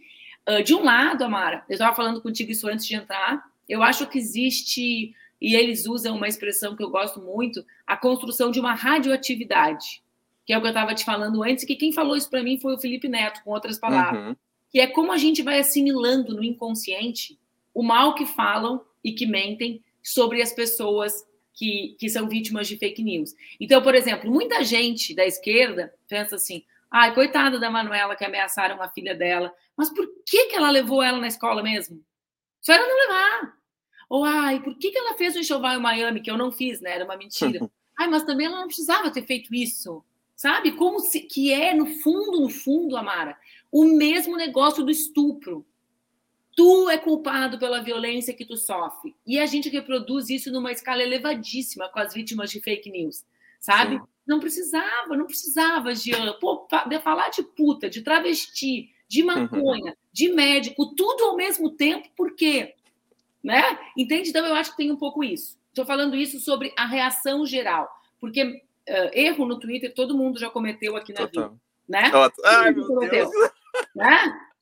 [0.48, 4.06] Uh, de um lado, Amara, eu estava falando contigo isso antes de entrar, Eu acho
[4.06, 8.72] que existe, e eles usam uma expressão que eu gosto muito, a construção de uma
[8.72, 10.02] radioatividade,
[10.46, 12.58] que é o que eu estava te falando antes, que quem falou isso para mim
[12.58, 14.36] foi o Felipe Neto, com outras palavras, uhum.
[14.70, 17.38] que é como a gente vai assimilando no inconsciente
[17.74, 21.12] o mal que falam e que mentem sobre as pessoas
[21.52, 23.34] que, que são vítimas de fake news.
[23.60, 28.80] Então, por exemplo, muita gente da esquerda pensa assim: ai, coitada da Manuela que ameaçaram
[28.80, 32.02] a filha dela, mas por que, que ela levou ela na escola mesmo?
[32.62, 33.63] Só era não levar.
[34.14, 36.80] Ou, ai, por que, que ela fez o enxoval em Miami, que eu não fiz,
[36.80, 36.92] né?
[36.92, 37.68] Era uma mentira.
[37.98, 40.04] ai, mas também ela não precisava ter feito isso.
[40.36, 40.70] Sabe?
[40.70, 43.36] Como se, que é, no fundo, no fundo, Amara,
[43.72, 45.66] o mesmo negócio do estupro.
[46.56, 49.16] Tu é culpado pela violência que tu sofre.
[49.26, 53.24] E a gente reproduz isso numa escala elevadíssima com as vítimas de fake news,
[53.58, 53.96] sabe?
[53.96, 54.02] Sim.
[54.24, 56.34] Não precisava, não precisava, Jean.
[56.34, 59.26] Pô, de falar de puta, de travesti, de uhum.
[59.26, 59.96] maconha, uhum.
[60.12, 62.76] de médico, tudo ao mesmo tempo, por quê?
[63.44, 63.78] Né?
[63.94, 64.30] Entende?
[64.30, 65.58] Então, eu acho que tem um pouco isso.
[65.68, 70.48] Estou falando isso sobre a reação geral, porque uh, erro no Twitter todo mundo já
[70.48, 71.50] cometeu aqui na Total.
[71.50, 71.60] vida.
[71.86, 72.10] Né?
[72.44, 73.30] Ai, meu Deus.
[73.94, 74.40] Né?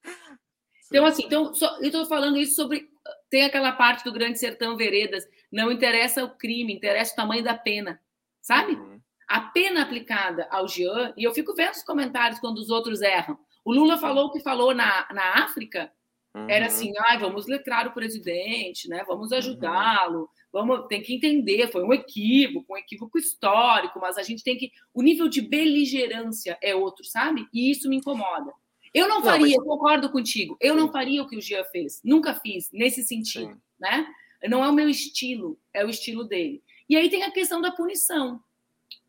[0.92, 2.86] Então, assim, então, só, eu estou falando isso sobre.
[3.30, 7.54] Tem aquela parte do Grande Sertão Veredas, não interessa o crime, interessa o tamanho da
[7.54, 7.98] pena,
[8.42, 8.72] sabe?
[8.74, 9.00] Uhum.
[9.26, 13.38] A pena aplicada ao Jean, e eu fico vendo os comentários quando os outros erram.
[13.64, 15.90] O Lula falou o que falou na, na África,
[16.34, 16.48] uhum.
[16.48, 19.04] era assim: ah, vamos letrar o presidente, né?
[19.06, 19.38] vamos uhum.
[19.38, 24.56] ajudá-lo, vamos, tem que entender, foi um equívoco, um equívoco histórico, mas a gente tem
[24.56, 24.70] que.
[24.92, 27.46] O nível de beligerância é outro, sabe?
[27.52, 28.52] E isso me incomoda.
[28.94, 29.66] Eu não faria, não, mas...
[29.66, 33.60] concordo contigo, eu não faria o que o Gia fez, nunca fiz nesse sentido, Sim.
[33.80, 34.06] né?
[34.48, 36.62] Não é o meu estilo, é o estilo dele.
[36.88, 38.42] E aí tem a questão da punição.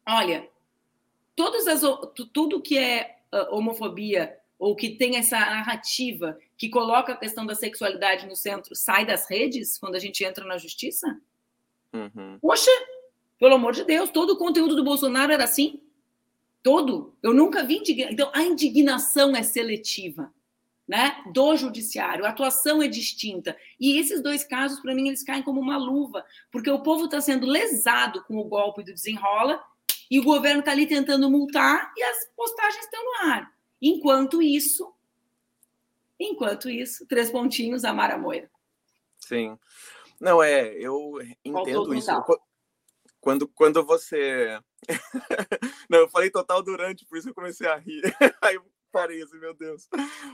[0.07, 0.47] Olha,
[1.35, 1.81] todas as,
[2.31, 7.55] tudo que é uh, homofobia ou que tem essa narrativa que coloca a questão da
[7.55, 11.19] sexualidade no centro sai das redes quando a gente entra na justiça?
[11.93, 12.39] Uhum.
[12.41, 12.71] Poxa,
[13.39, 15.81] pelo amor de Deus, todo o conteúdo do Bolsonaro era assim
[16.63, 17.13] todo.
[17.21, 18.13] Eu nunca vi indignação.
[18.13, 20.33] Então, a indignação é seletiva,
[20.87, 21.21] né?
[21.31, 23.55] Do judiciário, a atuação é distinta.
[23.79, 27.19] E esses dois casos, para mim, eles caem como uma luva, porque o povo está
[27.19, 29.61] sendo lesado com o golpe do desenrola
[30.09, 33.52] e o governo está ali tentando multar e as postagens estão no ar.
[33.85, 34.95] Enquanto isso,
[36.17, 38.49] enquanto isso, três pontinhos, Amara Moira.
[39.19, 39.59] Sim.
[40.21, 42.09] Não, é, eu entendo isso.
[43.19, 44.57] Quando, quando você
[45.89, 48.01] não, eu falei total durante, por isso eu comecei a rir.
[48.41, 48.57] Aí
[48.99, 49.87] assim, meu Deus.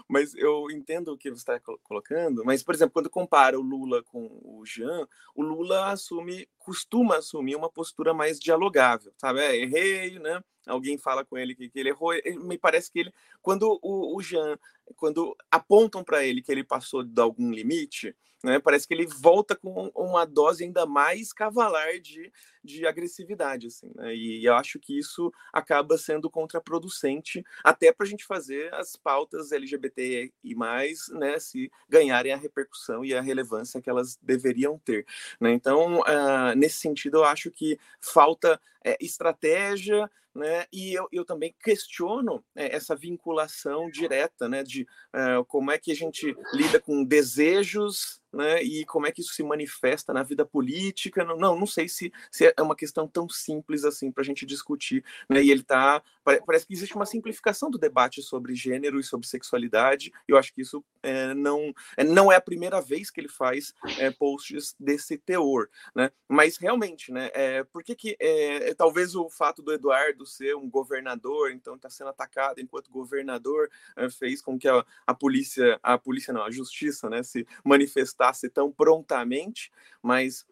[0.07, 2.43] Mas eu entendo o que você está colocando.
[2.43, 7.55] Mas, por exemplo, quando compara o Lula com o Jean, o Lula assume, costuma assumir
[7.55, 9.39] uma postura mais dialogável, sabe?
[9.39, 10.43] É, errei, né?
[10.67, 12.13] Alguém fala com ele que, que ele errou.
[12.41, 14.57] Me parece que ele, quando o, o Jean,
[14.95, 18.59] quando apontam para ele que ele passou de algum limite, né?
[18.59, 22.31] Parece que ele volta com uma dose ainda mais cavalar de,
[22.63, 24.15] de agressividade, assim, né?
[24.15, 29.51] E eu acho que isso acaba sendo contraproducente até para a gente fazer as pautas
[29.51, 35.05] LGBT e mais, né, se ganharem a repercussão e a relevância que elas deveriam ter,
[35.39, 35.51] né?
[35.51, 40.65] Então, uh, nesse sentido, eu acho que falta é, estratégia, né?
[40.71, 44.63] E eu, eu também questiono é, essa vinculação direta, né?
[44.63, 44.83] De
[45.15, 48.61] uh, como é que a gente lida com desejos, né?
[48.61, 51.23] E como é que isso se manifesta na vida política?
[51.23, 54.45] Não, não, não sei se, se é uma questão tão simples assim para a gente
[54.45, 55.43] discutir, né?
[55.43, 56.01] E ele tá
[56.45, 60.11] parece que existe uma simplificação do debate sobre gênero e sobre sexualidade.
[60.27, 63.73] Eu acho que isso é, não é, não é a primeira vez que ele faz
[63.97, 66.11] é, posts desse teor, né?
[66.27, 67.31] Mas realmente, né?
[67.33, 71.89] É, por que que é, talvez o fato do Eduardo ser um governador, então está
[71.89, 76.51] sendo atacado enquanto governador, é, fez com que a, a polícia, a polícia não, a
[76.51, 78.18] justiça, né, se manifestasse
[78.49, 80.45] tão prontamente, mas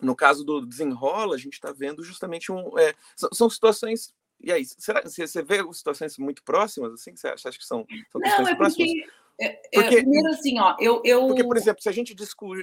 [0.00, 2.78] no caso do desenrola, a gente está vendo justamente um.
[2.78, 4.14] É, são, são, situações.
[4.40, 7.12] E aí, será que você vê situações muito próximas, assim?
[7.12, 8.76] Que você acha que são, são Não, é próximas?
[8.76, 11.26] Porque é, é, porque, primeiro assim, ó, eu, eu...
[11.26, 12.14] Porque, por exemplo, se a gente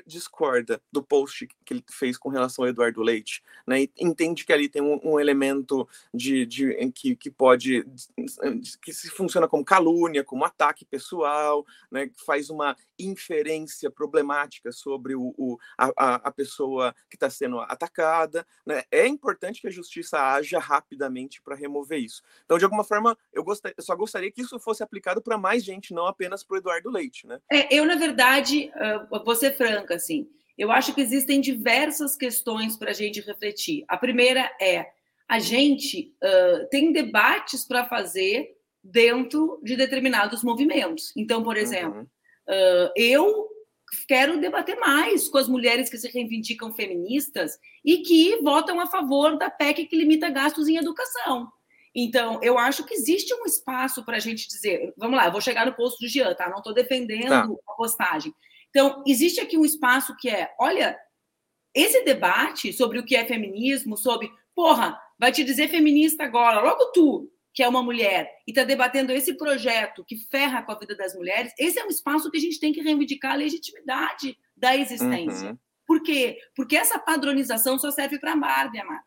[0.06, 4.52] discorda do post que ele fez com relação ao Eduardo Leite, né, e entende que
[4.52, 7.86] ali tem um, um elemento de, de que, que pode
[8.82, 15.16] que se funciona como calúnia, como ataque pessoal, né, que faz uma inferência problemática sobre
[15.16, 20.20] o, o a, a pessoa que está sendo atacada, né, é importante que a justiça
[20.20, 22.24] haja rapidamente para remover isso.
[22.46, 25.64] Então, de alguma forma, eu, gostaria, eu só gostaria que isso fosse aplicado para mais
[25.64, 27.40] gente, não apenas para Eduardo Leite, né?
[27.52, 28.72] É, eu, na verdade,
[29.12, 33.84] uh, vou ser franca, assim, eu acho que existem diversas questões para a gente refletir.
[33.88, 34.88] A primeira é,
[35.28, 41.12] a gente uh, tem debates para fazer dentro de determinados movimentos.
[41.16, 42.04] Então, por exemplo, uhum.
[42.04, 43.50] uh, eu
[44.08, 49.38] quero debater mais com as mulheres que se reivindicam feministas e que votam a favor
[49.38, 51.48] da PEC que limita gastos em educação.
[51.96, 55.42] Então, eu acho que existe um espaço para a gente dizer, vamos lá, eu vou
[55.42, 56.50] chegar no posto do Jean, tá?
[56.50, 57.48] Não estou defendendo tá.
[57.68, 58.34] a postagem.
[58.70, 60.98] Então, existe aqui um espaço que é, olha,
[61.74, 66.92] esse debate sobre o que é feminismo, sobre, porra, vai te dizer feminista agora, logo
[66.92, 70.96] tu, que é uma mulher, e está debatendo esse projeto que ferra com a vida
[70.96, 74.76] das mulheres, esse é um espaço que a gente tem que reivindicar a legitimidade da
[74.76, 75.50] existência.
[75.52, 75.58] Uhum.
[75.86, 76.40] Por quê?
[76.56, 79.04] Porque essa padronização só serve para a Barbie, Amar.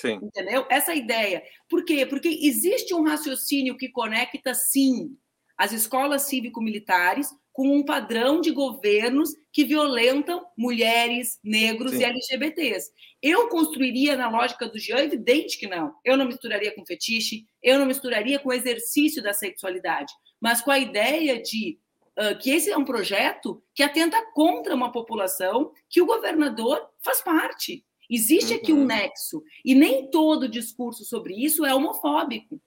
[0.00, 0.20] Sim.
[0.22, 0.64] Entendeu?
[0.70, 1.42] Essa ideia.
[1.68, 2.06] Por quê?
[2.06, 5.16] Porque existe um raciocínio que conecta, sim,
[5.56, 11.98] as escolas cívico-militares com um padrão de governos que violentam mulheres, negros sim.
[11.98, 12.92] e LGBTs.
[13.20, 15.92] Eu construiria na lógica do Jean, evidente que não.
[16.04, 20.70] Eu não misturaria com fetiche, eu não misturaria com o exercício da sexualidade, mas com
[20.70, 21.80] a ideia de
[22.16, 27.20] uh, que esse é um projeto que atenta contra uma população que o governador faz
[27.20, 27.84] parte.
[28.08, 28.86] Existe aqui um uhum.
[28.86, 29.42] nexo.
[29.64, 32.60] E nem todo discurso sobre isso é homofóbico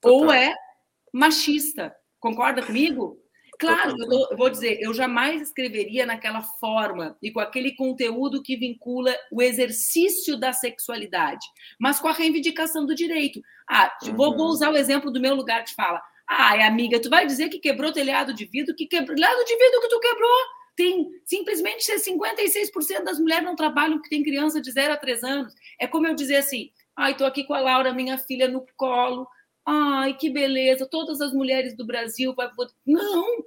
[0.00, 0.18] Total.
[0.18, 0.54] ou é
[1.12, 1.94] machista.
[2.20, 3.18] Concorda comigo?
[3.58, 8.42] Claro, eu, tô, eu, vou dizer, eu jamais escreveria naquela forma e com aquele conteúdo
[8.42, 11.46] que vincula o exercício da sexualidade,
[11.78, 13.40] mas com a reivindicação do direito.
[13.68, 14.16] Ah, uhum.
[14.16, 16.02] vou, vou, usar o exemplo do meu lugar de fala.
[16.26, 19.80] Ah, amiga, tu vai dizer que quebrou telhado de vidro, que quebrou telhado de vidro
[19.80, 20.40] que tu quebrou.
[20.76, 25.54] Tem simplesmente 56% das mulheres não trabalham que tem criança de 0 a 3 anos.
[25.78, 29.26] É como eu dizer assim: ai, estou aqui com a Laura, minha filha, no colo.
[29.66, 32.34] Ai, que beleza, todas as mulheres do Brasil.
[32.34, 32.50] Vai...
[32.86, 33.44] Não!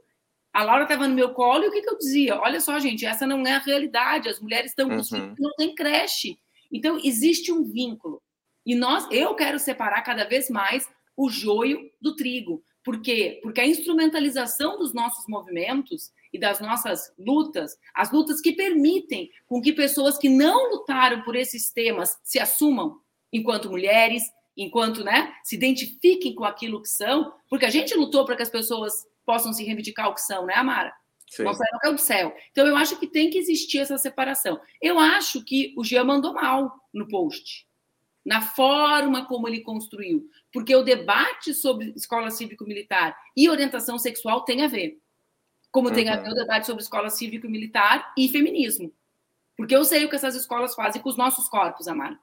[0.53, 2.39] A Laura estava no meu colo e o que, que eu dizia?
[2.39, 4.29] Olha só, gente, essa não é a realidade.
[4.29, 5.35] As mulheres estão uhum.
[5.37, 6.39] não tem creche.
[6.71, 8.21] Então, existe um vínculo.
[8.65, 12.63] E nós, eu quero separar cada vez mais o joio do trigo.
[12.83, 13.39] Por quê?
[13.43, 19.59] Porque a instrumentalização dos nossos movimentos e das nossas lutas, as lutas que permitem com
[19.59, 23.01] que pessoas que não lutaram por esses temas se assumam
[23.33, 24.23] enquanto mulheres,
[24.55, 28.49] enquanto né, se identifiquem com aquilo que são, porque a gente lutou para que as
[28.49, 30.93] pessoas possam se reivindicar o que são, né, Amara?
[31.27, 31.43] Sim.
[31.43, 32.33] Não sai do céu.
[32.51, 34.59] Então, eu acho que tem que existir essa separação.
[34.81, 37.67] Eu acho que o Jean mandou mal no post,
[38.23, 44.63] na forma como ele construiu, porque o debate sobre escola cívico-militar e orientação sexual tem
[44.63, 44.97] a ver,
[45.77, 45.95] como uhum.
[45.95, 48.91] tem a ver o debate sobre escola cívico-militar e feminismo.
[49.55, 52.17] Porque eu sei o que essas escolas fazem com os nossos corpos, Amara.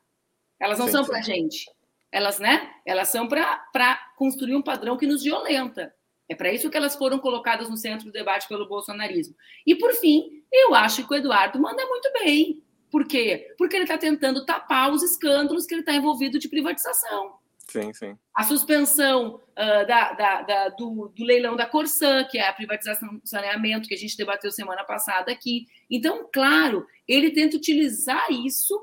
[0.60, 1.66] Elas não sim, são para gente
[2.14, 2.72] elas, né?
[2.86, 5.92] Elas são para construir um padrão que nos violenta.
[6.28, 9.34] É para isso que elas foram colocadas no centro do debate pelo bolsonarismo.
[9.66, 12.62] E, por fim, eu acho que o Eduardo manda muito bem.
[12.88, 13.52] Por quê?
[13.58, 17.34] Porque ele está tentando tapar os escândalos que ele está envolvido de privatização.
[17.68, 18.18] Sim, sim.
[18.34, 23.16] A suspensão uh, da, da, da, do, do, leilão da Corsã, que é a privatização
[23.16, 25.66] do saneamento, que a gente debateu semana passada aqui.
[25.90, 28.78] Então, claro, ele tenta utilizar isso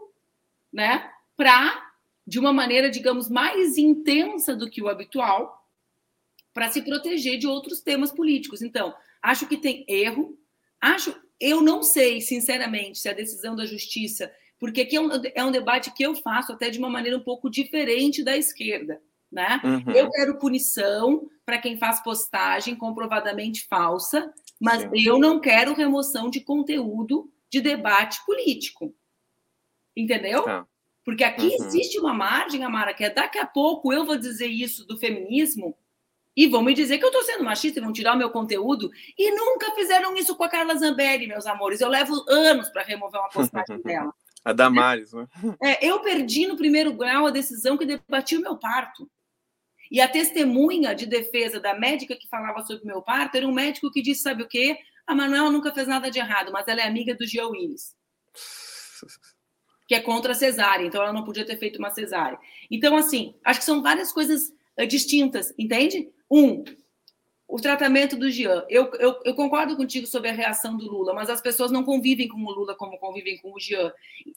[0.71, 1.91] né, para
[2.25, 5.67] de uma maneira, digamos, mais intensa do que o habitual,
[6.53, 8.61] para se proteger de outros temas políticos.
[8.61, 10.37] Então, acho que tem erro.
[10.79, 15.43] Acho, eu não sei, sinceramente, se a decisão da justiça, porque aqui é um, é
[15.43, 19.01] um debate que eu faço até de uma maneira um pouco diferente da esquerda.
[19.31, 19.59] Né?
[19.63, 19.91] Uhum.
[19.91, 24.89] Eu quero punição para quem faz postagem comprovadamente falsa, mas Sim.
[24.93, 28.93] eu não quero remoção de conteúdo de debate político.
[29.97, 30.43] Entendeu?
[30.43, 30.67] Tá.
[31.03, 31.65] Porque aqui uhum.
[31.65, 35.75] existe uma margem, Amara, que é daqui a pouco eu vou dizer isso do feminismo
[36.37, 38.91] e vão me dizer que eu estou sendo machista e vão tirar o meu conteúdo.
[39.17, 41.81] E nunca fizeram isso com a Carla Zambelli, meus amores.
[41.81, 44.13] Eu levo anos para remover uma postagem dela.
[44.43, 45.27] A Damares, né?
[45.61, 49.09] É, eu perdi no primeiro grau a decisão que debatia o meu parto.
[49.91, 53.53] E a testemunha de defesa da médica que falava sobre o meu parto era um
[53.53, 54.77] médico que disse: sabe o quê?
[55.05, 57.95] A Manuela nunca fez nada de errado, mas ela é amiga do Geo Willis
[59.91, 62.39] que é contra a cesárea, então ela não podia ter feito uma cesárea.
[62.71, 64.47] Então, assim, acho que são várias coisas
[64.79, 66.09] uh, distintas, entende?
[66.31, 66.63] Um,
[67.51, 68.65] o tratamento do Jean.
[68.69, 72.29] Eu, eu, eu, concordo contigo sobre a reação do Lula, mas as pessoas não convivem
[72.29, 73.91] com o Lula como convivem com o Jean.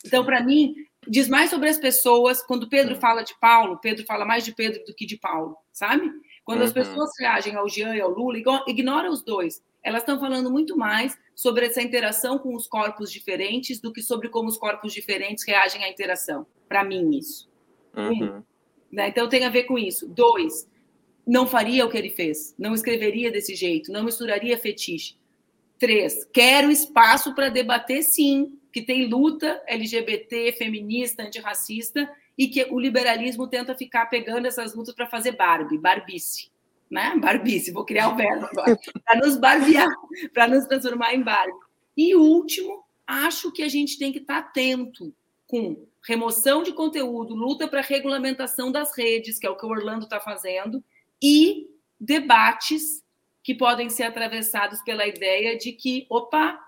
[0.04, 0.74] Então, para mim,
[1.06, 2.42] diz mais sobre as pessoas.
[2.42, 6.10] Quando Pedro fala de Paulo, Pedro fala mais de Pedro do que de Paulo, sabe?
[6.44, 6.64] Quando uhum.
[6.64, 9.62] as pessoas reagem ao Jean e ao Lula, ignora os dois.
[9.80, 14.28] Elas estão falando muito mais sobre essa interação com os corpos diferentes do que sobre
[14.28, 16.44] como os corpos diferentes reagem à interação.
[16.68, 17.48] Para mim, isso.
[17.96, 18.24] Uhum.
[18.24, 18.42] Um,
[18.90, 19.08] né?
[19.08, 20.08] Então tem a ver com isso.
[20.08, 20.68] Dois,
[21.26, 25.16] não faria o que ele fez, não escreveria desse jeito, não misturaria fetiche.
[25.78, 32.80] Três, quero espaço para debater, sim, que tem luta LGBT, feminista, antirracista, e que o
[32.80, 36.52] liberalismo tenta ficar pegando essas lutas para fazer Barbie, barbice
[36.90, 37.16] né?
[37.16, 39.92] Barbice, vou criar o verbo agora, para nos barbear,
[40.32, 41.52] para nos transformar em Barbie.
[41.96, 45.12] E último, acho que a gente tem que estar atento
[45.46, 50.04] com remoção de conteúdo, luta para regulamentação das redes, que é o que o Orlando
[50.04, 50.82] está fazendo,
[51.24, 53.02] e debates
[53.42, 56.58] que podem ser atravessados pela ideia de que, opa,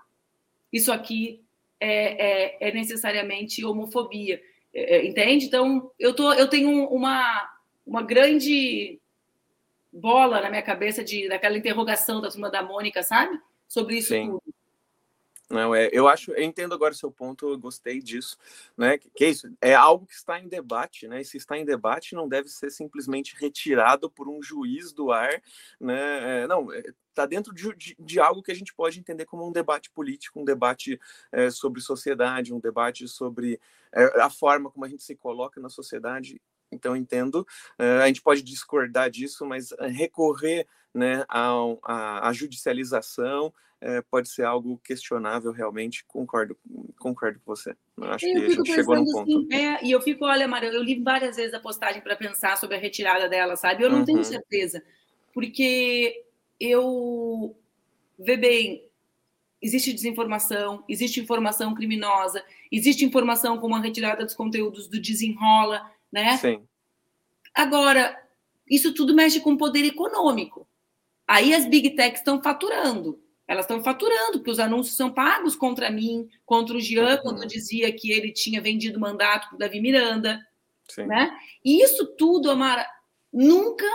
[0.73, 1.45] isso aqui
[1.79, 4.41] é, é, é necessariamente homofobia.
[4.73, 5.45] É, é, entende?
[5.45, 7.47] Então, eu, tô, eu tenho uma,
[7.85, 8.99] uma grande
[9.93, 13.39] bola na minha cabeça de daquela interrogação da turma da Mônica, sabe?
[13.67, 14.25] Sobre isso Sim.
[14.25, 14.56] tudo.
[15.49, 18.37] Não, é, eu acho, eu entendo agora o seu ponto, eu gostei disso,
[18.75, 18.97] né?
[18.97, 21.21] Que, que é isso, é algo que está em debate, né?
[21.21, 25.41] E se está em debate, não deve ser simplesmente retirado por um juiz do ar,
[25.79, 26.41] né?
[26.41, 29.47] É, não, está é, dentro de, de, de, algo que a gente pode entender como
[29.47, 30.99] um debate político, um debate
[31.31, 33.57] é, sobre sociedade, um debate sobre
[33.93, 36.41] é, a forma como a gente se coloca na sociedade.
[36.69, 37.47] Então, entendo,
[37.79, 41.23] é, a gente pode discordar disso, mas recorrer né,
[42.33, 46.03] judicialização é, pode ser algo questionável realmente.
[46.05, 46.57] Concordo,
[46.97, 47.75] concordo com você.
[47.97, 49.21] Eu acho eu que a gente chegou num ponto.
[49.21, 52.57] Assim, é, e eu fico, olha, Maria, eu li várias vezes a postagem para pensar
[52.57, 53.83] sobre a retirada dela, sabe?
[53.83, 54.05] Eu não uhum.
[54.05, 54.83] tenho certeza,
[55.33, 56.25] porque
[56.59, 57.55] eu
[58.17, 58.89] vê bem,
[59.61, 66.37] existe desinformação, existe informação criminosa, existe informação como a retirada dos conteúdos do desenrola, né?
[66.37, 66.63] Sim.
[67.53, 68.19] Agora,
[68.67, 70.67] isso tudo mexe com poder econômico.
[71.27, 73.19] Aí as big techs estão faturando.
[73.47, 77.21] Elas estão faturando, porque os anúncios são pagos contra mim, contra o Jean, uhum.
[77.21, 80.45] quando dizia que ele tinha vendido mandato para o Davi Miranda.
[80.89, 81.05] Sim.
[81.05, 81.37] Né?
[81.63, 82.85] E isso tudo, Amara,
[83.31, 83.87] nunca,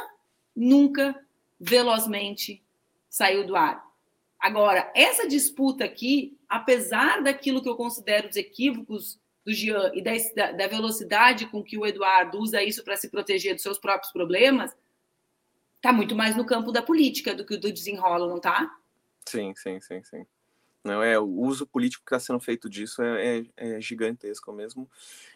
[0.57, 1.15] nunca
[1.61, 2.63] velozmente
[3.09, 3.85] saiu do ar.
[4.41, 10.53] Agora, essa disputa aqui, apesar daquilo que eu considero os equívocos do Jean e da,
[10.53, 14.75] da velocidade com que o Eduardo usa isso para se proteger dos seus próprios problemas,
[15.77, 18.71] está muito mais no campo da política do que do desenrolo, não está?
[19.29, 20.27] Sim, sim, sim, sim.
[20.85, 24.91] Não é o uso político que está sendo feito disso é, é, é, gigantesco mesmo.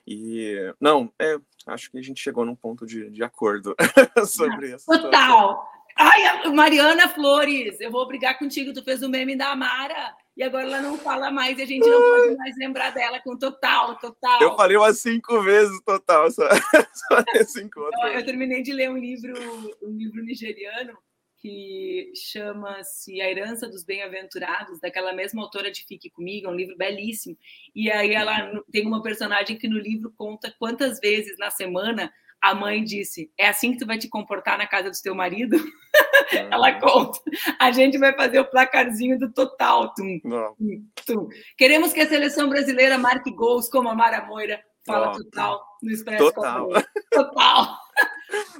[0.07, 3.75] E não, é, acho que a gente chegou num ponto de, de acordo
[4.27, 4.87] sobre isso.
[4.87, 5.65] Total.
[5.97, 8.73] Ai, Mariana Flores, eu vou brigar contigo.
[8.73, 11.89] Tu fez o meme da Amara e agora ela não fala mais e a gente
[11.89, 14.43] não pode mais lembrar dela com total, total.
[14.43, 16.43] Eu falei umas cinco vezes total só,
[16.93, 17.99] só nesse encontro.
[18.03, 19.33] Eu, eu terminei de ler um livro,
[19.81, 20.99] um livro nigeriano
[21.39, 26.77] que chama-se A Herança dos Bem-Aventurados, daquela mesma autora de Fique Comigo, é um livro
[26.77, 27.37] belíssimo.
[27.75, 28.63] E aí ela uhum.
[28.71, 33.49] tem uma personagem que no livro conta quantas vezes na semana a mãe disse: É
[33.49, 35.57] assim que tu vai te comportar na casa do teu marido?
[36.51, 37.19] ela conta.
[37.59, 39.93] A gente vai fazer o placarzinho do total.
[39.95, 41.29] Tum, tum, tum.
[41.57, 45.91] Queremos que a seleção brasileira marque gols como a Mara Moira fala oh, total no
[45.91, 46.33] Expresso.
[46.33, 46.69] Total.
[47.13, 47.79] Total.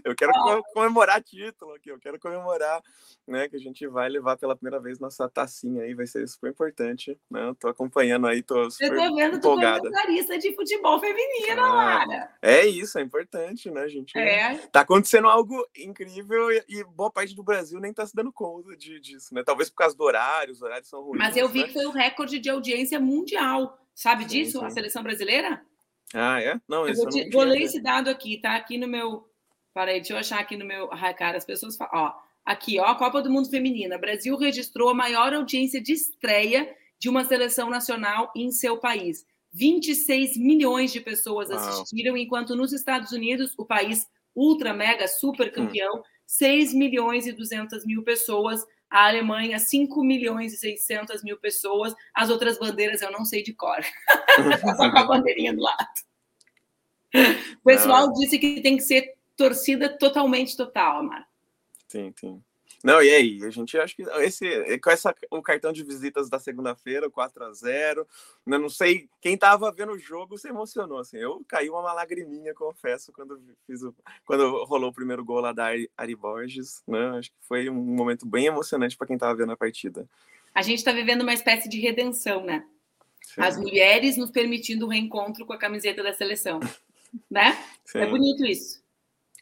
[0.05, 0.33] Eu quero
[0.73, 2.81] comemorar título aqui, eu quero comemorar,
[3.27, 6.51] né, que a gente vai levar pela primeira vez nossa tacinha aí, vai ser super
[6.51, 7.49] importante, né?
[7.49, 9.81] Eu tô acompanhando aí, tô super Eu tô vendo empolgada.
[9.81, 12.31] tu comentarista de futebol feminino, ah, Lara.
[12.41, 14.17] É isso, é importante, né, gente?
[14.17, 14.55] É.
[14.69, 18.77] Tá acontecendo algo incrível e, e boa parte do Brasil nem tá se dando conta
[18.77, 19.43] de, disso, né?
[19.43, 21.19] Talvez por causa do horário, os horários são ruins.
[21.19, 21.67] Mas eu vi né?
[21.67, 23.79] que foi o recorde de audiência mundial.
[23.95, 24.65] Sabe sim, disso, sim.
[24.65, 25.65] a seleção brasileira?
[26.15, 26.61] Ah, é?
[26.69, 29.27] Não, eu vou, te, vou ler esse dado aqui, tá aqui no meu
[29.77, 30.89] para aí, deixa eu achar aqui no meu.
[30.91, 31.93] Ai, cara, as pessoas falam.
[31.95, 32.13] Ó,
[32.47, 33.99] aqui, ó, a Copa do Mundo Feminina.
[33.99, 39.27] Brasil registrou a maior audiência de estreia de uma seleção nacional em seu país.
[39.53, 42.23] 26 milhões de pessoas assistiram, Uau.
[42.23, 46.03] enquanto nos Estados Unidos, o país ultra, mega, super campeão, hum.
[46.27, 48.65] 6 milhões e 200 mil pessoas.
[48.91, 51.95] A Alemanha, 5 milhões e 600 mil pessoas.
[52.15, 53.81] As outras bandeiras eu não sei de cor.
[54.77, 55.87] Só com a bandeirinha do lado.
[57.61, 58.15] O pessoal não.
[58.15, 61.27] disse que tem que ser torcida totalmente total, Amar.
[61.89, 62.43] Sim, sim.
[62.87, 63.45] Não, e aí?
[63.45, 67.53] A gente acha que esse, com essa, o cartão de visitas da segunda-feira, 4 a
[67.53, 68.07] 0
[68.47, 71.01] né, Não sei, quem estava vendo o jogo se emocionou.
[71.01, 73.93] Assim, eu caí uma lagriminha, confesso, quando, fiz o,
[74.25, 75.67] quando rolou o primeiro gol lá da
[75.97, 76.85] Ari, Borges.
[76.87, 77.19] Né?
[77.19, 80.09] Acho que foi um momento bem emocionante para quem estava vendo a partida.
[80.55, 82.65] A gente está vivendo uma espécie de redenção, né?
[83.21, 83.41] Sim.
[83.41, 86.61] As mulheres nos permitindo o reencontro com a camiseta da seleção.
[87.29, 87.49] né?
[87.49, 87.99] É Sim.
[87.99, 88.86] É bonito isso.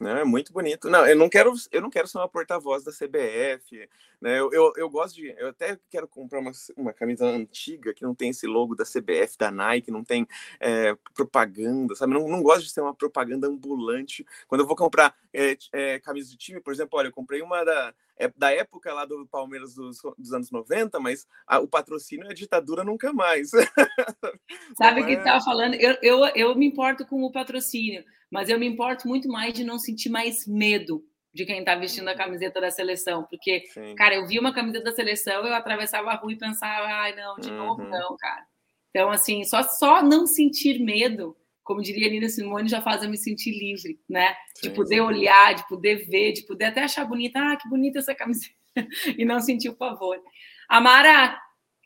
[0.05, 0.91] Não, é muito bonito.
[0.91, 3.89] Não, eu não quero, eu não quero ser uma porta-voz da CBF,
[4.21, 4.39] né?
[4.39, 8.15] Eu, eu, eu, gosto de, eu até quero comprar uma, uma camisa antiga que não
[8.15, 10.29] tem esse logo da CBF, da Nike, não tem
[10.61, 12.13] é, propaganda, sabe?
[12.13, 14.27] Não, não gosto de ser uma propaganda ambulante.
[14.47, 17.65] Quando eu vou comprar é, é, camisa de time, por exemplo, olha, eu comprei uma
[17.65, 22.31] da, é, da época lá do Palmeiras dos, dos anos 90, mas a, o patrocínio
[22.31, 23.51] é ditadura nunca mais.
[24.77, 25.75] Sabe o que estava falando?
[25.75, 28.05] Eu, eu, eu me importo com o patrocínio
[28.35, 32.09] mas eu me importo muito mais de não sentir mais medo de quem está vestindo
[32.09, 33.95] a camiseta da seleção, porque, Sim.
[33.95, 37.37] cara, eu vi uma camiseta da seleção, eu atravessava a rua e pensava, ai, não,
[37.37, 37.57] de uhum.
[37.57, 38.45] novo não, cara.
[38.91, 43.17] Então, assim, só, só não sentir medo, como diria Nina Simone, já faz eu me
[43.17, 44.37] sentir livre, né?
[44.55, 45.01] Sim, de poder sim.
[45.01, 48.55] olhar, de poder ver, de poder até achar bonita, ah, que bonita essa camiseta,
[49.19, 50.21] e não sentir o pavor.
[50.69, 51.41] Amara,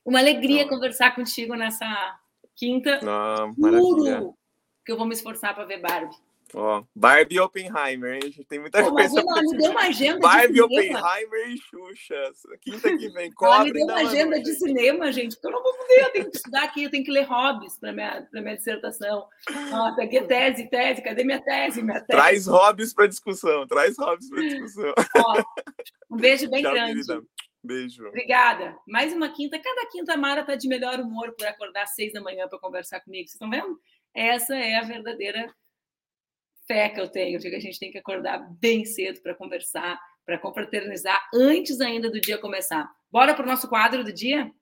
[0.04, 0.68] uma alegria não.
[0.68, 2.18] conversar contigo nessa
[2.56, 3.00] quinta.
[3.02, 4.36] Não, Juro
[4.88, 6.16] que eu vou me esforçar para ver Barbie.
[6.54, 8.20] Ó, Barbie Oppenheimer, hein?
[8.22, 9.20] A gente tem muita Pô, coisa.
[9.20, 12.32] Ela me deu uma agenda Barbie, de Oppenheimer e Xuxa.
[12.60, 13.30] Quinta que vem.
[13.40, 16.00] Ela me deu uma agenda de cinema, gente, porque eu não vou poder.
[16.00, 19.26] Eu tenho que estudar aqui, eu tenho que ler hobbies para minha, minha dissertação.
[19.72, 21.82] Ah, peguei tese, tese, cadê minha tese?
[21.82, 22.06] Minha tese?
[22.06, 24.94] Traz hobbies para discussão, traz hobbies para discussão.
[25.16, 25.42] Ó,
[26.10, 27.04] um beijo bem Tchau, grande.
[27.04, 27.22] Querida.
[27.62, 28.06] Beijo.
[28.06, 28.74] Obrigada.
[28.86, 29.58] Mais uma quinta.
[29.58, 32.58] Cada quinta a Mara tá de melhor humor por acordar às seis da manhã para
[32.58, 33.28] conversar comigo.
[33.28, 33.78] Vocês estão vendo?
[34.14, 35.52] Essa é a verdadeira
[36.68, 39.98] fé que eu tenho de que a gente tem que acordar bem cedo para conversar,
[40.24, 42.86] para confraternizar antes ainda do dia começar.
[43.10, 44.52] Bora para o nosso quadro do dia?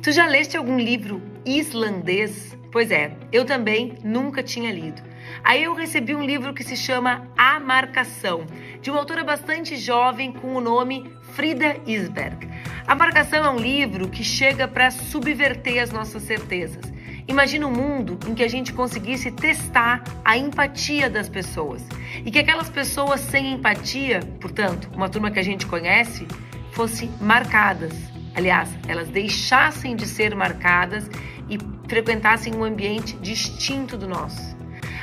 [0.00, 2.56] Tu já leste algum livro islandês?
[2.70, 5.02] Pois é, eu também nunca tinha lido.
[5.42, 8.46] Aí eu recebi um livro que se chama A Marcação,
[8.80, 12.46] de uma autora bastante jovem com o nome Frida Isberg.
[12.86, 16.93] A Marcação é um livro que chega para subverter as nossas certezas.
[17.26, 21.82] Imagina um mundo em que a gente conseguisse testar a empatia das pessoas
[22.22, 26.26] e que aquelas pessoas sem empatia, portanto, uma turma que a gente conhece,
[26.72, 27.94] fossem marcadas.
[28.34, 31.08] Aliás, elas deixassem de ser marcadas
[31.48, 31.58] e
[31.88, 34.54] frequentassem um ambiente distinto do nosso.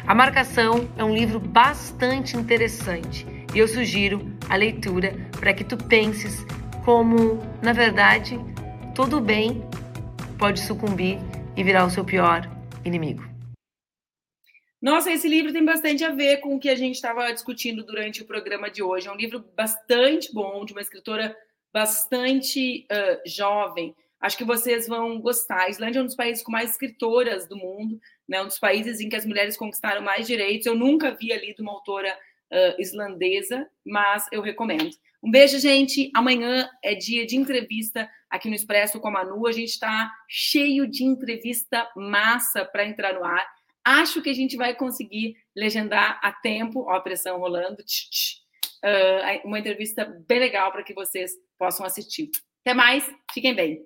[0.06, 5.76] A Marcação é um livro bastante interessante e eu sugiro a leitura para que tu
[5.76, 6.46] penses
[6.86, 8.40] como, na verdade,
[8.94, 9.64] todo bem
[10.38, 11.20] pode sucumbir
[11.56, 12.42] e virar o seu pior
[12.86, 13.24] inimigo.
[14.82, 18.24] Nossa, esse livro tem bastante a ver com o que a gente estava discutindo durante
[18.24, 19.08] o programa de hoje.
[19.08, 21.38] É um livro bastante bom, de uma escritora
[21.72, 23.96] bastante uh, jovem.
[24.20, 25.64] Acho que vocês vão gostar.
[25.64, 28.42] A Islândia é um dos países com mais escritoras do mundo, né?
[28.42, 30.66] um dos países em que as mulheres conquistaram mais direitos.
[30.66, 32.12] Eu nunca havia lido uma autora
[32.52, 34.90] uh, islandesa, mas eu recomendo.
[35.24, 36.10] Um beijo, gente.
[36.16, 39.46] Amanhã é dia de entrevista aqui no Expresso com a Manu.
[39.46, 43.46] A gente está cheio de entrevista massa para entrar no ar.
[43.86, 46.86] Acho que a gente vai conseguir legendar a tempo.
[46.88, 47.84] Ó, a pressão rolando.
[48.84, 52.30] Uh, uma entrevista bem legal para que vocês possam assistir.
[52.66, 53.08] Até mais.
[53.32, 53.86] Fiquem bem.